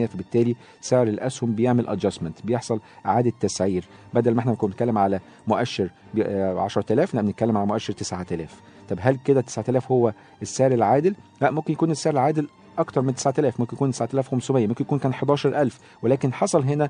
فبالتالي 0.07 0.55
سعر 0.81 1.07
الأسهم 1.07 1.55
بيعمل 1.55 1.87
adjustment 1.87 2.45
بيحصل 2.45 2.79
إعادة 3.05 3.31
تسعير 3.39 3.85
بدل 4.13 4.33
ما 4.33 4.39
إحنا 4.39 4.53
كنا 4.53 4.69
بنتكلم 4.69 4.97
على 4.97 5.19
مؤشر 5.47 5.89
ب- 6.13 6.19
آه، 6.19 6.59
10000 6.61 7.15
لا 7.15 7.21
بنتكلم 7.21 7.57
على 7.57 7.67
مؤشر 7.67 7.93
9000 7.93 8.61
طب 8.89 8.97
هل 9.01 9.15
كده 9.25 9.41
9000 9.41 9.91
هو 9.91 10.13
السعر 10.41 10.71
العادل؟ 10.71 11.15
لا 11.41 11.51
ممكن 11.51 11.73
يكون 11.73 11.91
السعر 11.91 12.13
العادل 12.13 12.47
أكتر 12.79 13.01
من 13.01 13.15
9000 13.15 13.59
ممكن 13.59 13.75
يكون 13.75 13.91
9500 13.91 14.67
ممكن 14.67 14.83
يكون 14.85 14.99
كان 14.99 15.11
11000 15.11 15.79
ولكن 16.03 16.33
حصل 16.33 16.63
هنا 16.63 16.89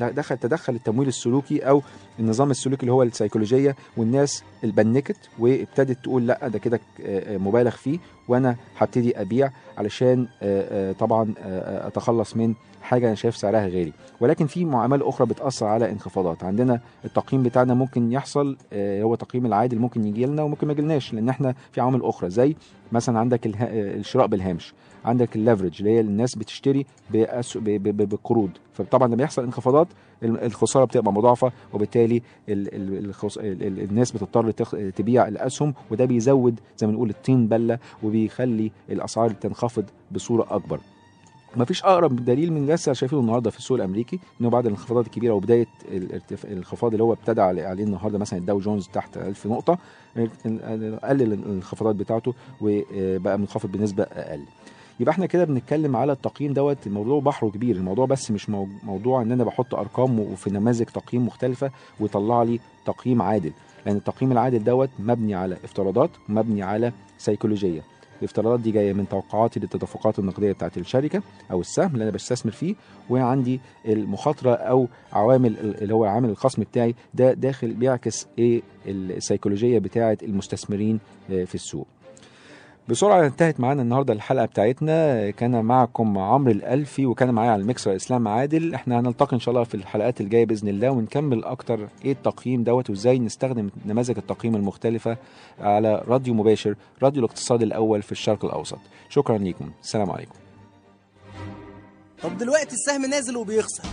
دخل 0.00 0.36
تدخل 0.38 0.74
التمويل 0.74 1.08
السلوكي 1.08 1.58
أو 1.58 1.82
النظام 2.18 2.50
السلوكي 2.50 2.82
اللي 2.82 2.92
هو 2.92 3.02
السيكولوجية 3.02 3.76
والناس 3.96 4.42
panicked 4.64 5.16
وابتدت 5.38 5.98
تقول 6.04 6.26
لا 6.26 6.48
ده 6.48 6.58
كده 6.58 6.80
آه، 7.00 7.34
آه، 7.34 7.38
مبالغ 7.38 7.70
فيه. 7.70 7.98
وأنا 8.28 8.56
هبتدي 8.78 9.20
ابيع 9.20 9.50
علشان 9.78 10.26
آه، 10.42 10.90
آه، 10.90 10.92
طبعا 10.92 11.34
آه، 11.38 11.86
اتخلص 11.86 12.36
من 12.36 12.54
حاجة 12.82 13.06
أنا 13.06 13.14
شايف 13.14 13.36
سعرها 13.36 13.66
غالي. 13.66 13.92
ولكن 14.20 14.46
في 14.46 14.64
معامل 14.64 15.02
أخرى 15.02 15.26
بتأثر 15.26 15.66
على 15.66 15.90
انخفاضات. 15.90 16.44
عندنا 16.44 16.80
التقييم 17.04 17.42
بتاعنا 17.42 17.74
ممكن 17.74 18.12
يحصل 18.12 18.56
هو 18.74 19.14
تقييم 19.14 19.46
العادل 19.46 19.78
ممكن 19.78 20.04
يجي 20.06 20.26
لنا 20.26 20.42
وممكن 20.42 20.66
ما 20.66 20.72
يجيلناش 20.72 21.14
لأن 21.14 21.28
إحنا 21.28 21.54
في 21.72 21.80
عوامل 21.80 22.02
أخرى 22.02 22.30
زي 22.30 22.56
مثلا 22.92 23.18
عندك 23.18 23.40
الشراء 23.72 24.26
بالهامش. 24.26 24.74
عندك 25.04 25.36
الليفرج 25.36 25.76
اللي 25.78 25.90
هي 25.90 26.00
الناس 26.00 26.34
بتشتري 26.34 26.86
بأس- 27.12 27.56
ب- 27.58 27.64
ب- 27.64 27.96
ب- 27.96 28.08
بقروض. 28.08 28.50
فطبعا 28.84 29.08
لما 29.08 29.22
يحصل 29.22 29.42
انخفاضات 29.44 29.88
ال- 30.22 30.44
الخسارة 30.44 30.84
بتبقى 30.84 31.12
مضاعفة 31.12 31.52
وبالتالي 31.72 32.22
ال 32.48 32.74
ال 32.74 33.04
الخس... 33.04 33.38
ال 33.38 33.62
ال 33.62 33.80
الناس 33.80 34.12
بتضطر 34.12 34.50
تخ... 34.50 34.70
تبيع 34.96 35.28
الأسهم 35.28 35.74
وده 35.90 36.04
بيزود 36.04 36.60
زي 36.78 36.86
ما 36.86 36.92
نقول 36.92 37.10
الطين 37.10 37.48
بلة 37.48 37.78
وبيخلي 38.02 38.70
الأسعار 38.90 39.30
تنخفض 39.30 39.84
بصورة 40.12 40.46
أكبر 40.50 40.80
مفيش 41.56 41.84
أقرب 41.84 42.24
دليل 42.24 42.52
من 42.52 42.66
لسه 42.66 42.92
شايفينه 42.92 43.20
النهارده 43.22 43.50
في 43.50 43.58
السوق 43.58 43.76
الأمريكي 43.76 44.18
إنه 44.40 44.50
بعد 44.50 44.66
الانخفاضات 44.66 45.06
الكبيرة 45.06 45.32
وبداية. 45.32 45.66
الانخفاض 46.44 46.90
اللي 46.92 47.02
هو 47.04 47.12
ابتدى 47.12 47.40
عليه 47.40 47.72
النهارده 47.84 48.18
مثلا 48.18 48.38
الداو 48.38 48.58
جونز 48.58 48.88
تحت 48.88 49.16
1000 49.16 49.46
نقطة 49.46 49.78
قلل 51.04 51.32
الانخفاضات 51.32 51.94
بتاعته 51.96 52.34
وبقى 52.60 53.38
منخفض 53.38 53.72
بنسبة 53.72 54.02
أقل 54.02 54.42
يبقى 55.00 55.12
إحنا 55.12 55.26
كده 55.26 55.44
بنتكلم 55.44 55.96
على 55.96 56.12
التقييم 56.12 56.52
دوت. 56.52 56.86
الموضوع 56.86 57.20
بحره 57.20 57.48
كبير 57.50 57.76
الموضوع 57.76 58.06
بس 58.06 58.30
مش 58.30 58.50
مو- 58.50 58.68
موضوع 58.82 59.22
ان 59.22 59.32
أنا 59.32 59.44
بحط 59.44 59.74
ارقام 59.74 60.20
وفي 60.20 60.50
نماذج 60.50 60.84
تقييم 60.86 61.26
مختلفة 61.26 61.70
ويطلع 62.00 62.42
لي 62.42 62.60
تقييم 62.86 63.22
عادل. 63.22 63.52
لأن 63.86 63.96
التقييم 63.96 64.32
العادل 64.32 64.64
دوت 64.64 64.90
مبني 64.98 65.34
على 65.34 65.56
افتراضات 65.64 66.10
ومبني 66.28 66.62
على 66.62 66.92
سيكولوجيه 67.18 67.80
الافتراضات 68.18 68.60
دي 68.60 68.70
جاية 68.70 68.92
من 68.92 69.08
توقعاتي 69.08 69.60
للتدفقات 69.60 70.18
النقدية 70.18 70.52
بتاعت 70.52 70.78
الشركة 70.78 71.22
أو 71.50 71.60
السهم 71.60 71.92
اللي 71.92 72.02
أنا 72.04 72.10
بستثمر 72.12 72.52
فيه 72.52 72.74
وعندي 73.10 73.60
المخاطرة 73.86 74.50
أو 74.54 74.88
عوامل 75.12 75.56
اللي 75.58 75.94
هو 75.94 76.04
عامل 76.04 76.28
الخصم 76.30 76.62
بتاعي 76.62 76.94
ده 77.14 77.32
داخل 77.32 77.74
بيعكس 77.74 78.26
إيه 78.38 78.62
السيكولوجيه 78.86 79.78
بتاعت 79.78 80.22
المستثمرين 80.22 81.00
آه، 81.30 81.44
في 81.44 81.54
السوق. 81.54 81.86
بسرعة 82.90 83.26
انتهت 83.26 83.60
معانا 83.60 83.82
النهاردة 83.82 84.12
الحلقة 84.12 84.44
بتاعتنا. 84.44 85.30
كان 85.30 85.64
معكم 85.64 86.18
عمرو 86.18 86.50
الألفي 86.50 87.06
وكان 87.06 87.30
معايا 87.30 87.50
على 87.50 87.62
المكسر 87.62 87.96
إسلام 87.96 88.28
عادل. 88.28 88.74
إحنا 88.74 89.00
هنلتقي 89.00 89.34
إن 89.34 89.40
شاء 89.40 89.54
الله 89.54 89.64
في 89.64 89.74
الحلقات 89.74 90.20
الجاية 90.20 90.46
بإذن 90.46 90.68
الله 90.68 90.90
ونكمل 90.90 91.44
أكتر 91.44 91.88
إيه 92.04 92.12
التقييم 92.12 92.64
دوت 92.64 92.90
وإزاي 92.90 93.18
نستخدم 93.18 93.70
نماذج 93.86 94.18
التقييم 94.18 94.56
المختلفة 94.56 95.16
على 95.60 96.02
راديو 96.08 96.34
مباشر 96.34 96.74
راديو 97.02 97.24
الاقتصاد 97.24 97.62
الأول 97.62 98.02
في 98.02 98.12
الشرق 98.12 98.44
الأوسط. 98.44 98.78
شكرا 99.08 99.38
ليكم. 99.38 99.70
السلام 99.82 100.10
عليكم. 100.10 100.34
طب 102.22 102.38
دلوقتي 102.38 102.74
السهم 102.74 103.06
نازل 103.06 103.36
وبيخسر 103.36 103.84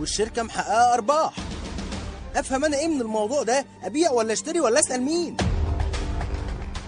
والشركة 0.00 0.42
محققة 0.42 0.94
أرباح. 0.94 1.34
أفهم 2.36 2.64
أنا 2.64 2.76
إيه 2.76 2.88
من 2.88 3.00
الموضوع 3.00 3.42
ده؟ 3.42 3.64
أبيع 3.84 4.12
ولا 4.12 4.32
أشتري 4.32 4.60
ولا 4.60 4.80
أسأل 4.80 5.02
مين؟ 5.02 5.36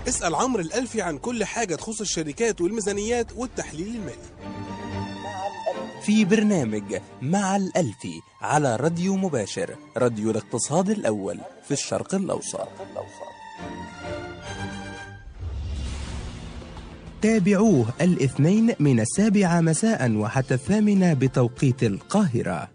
اسأل 0.08 0.34
عمرو 0.34 0.62
الألفي 0.62 1.02
عن 1.02 1.18
كل 1.18 1.44
حاجة 1.44 1.74
تخص 1.74 2.00
الشركات 2.00 2.60
والميزانيات 2.60 3.26
والتحليل 3.36 3.86
المالي. 3.86 4.16
في 6.02 6.24
برنامج 6.24 7.00
مع 7.22 7.56
الألفي 7.56 8.20
على 8.40 8.76
راديو 8.76 9.16
مباشر 9.16 9.76
راديو 9.96 10.30
الاقتصاد 10.30 10.90
الأول 10.90 11.40
في 11.64 11.70
الشرق 11.70 12.14
الأوسط. 12.14 12.68
تابعوه 17.22 17.86
الاثنين 18.00 18.74
من 18.80 19.00
السابعة 19.00 19.60
مساء 19.60 20.10
وحتى 20.12 20.54
الثامنة 20.54 21.14
بتوقيت 21.14 21.82
القاهرة. 21.82 22.68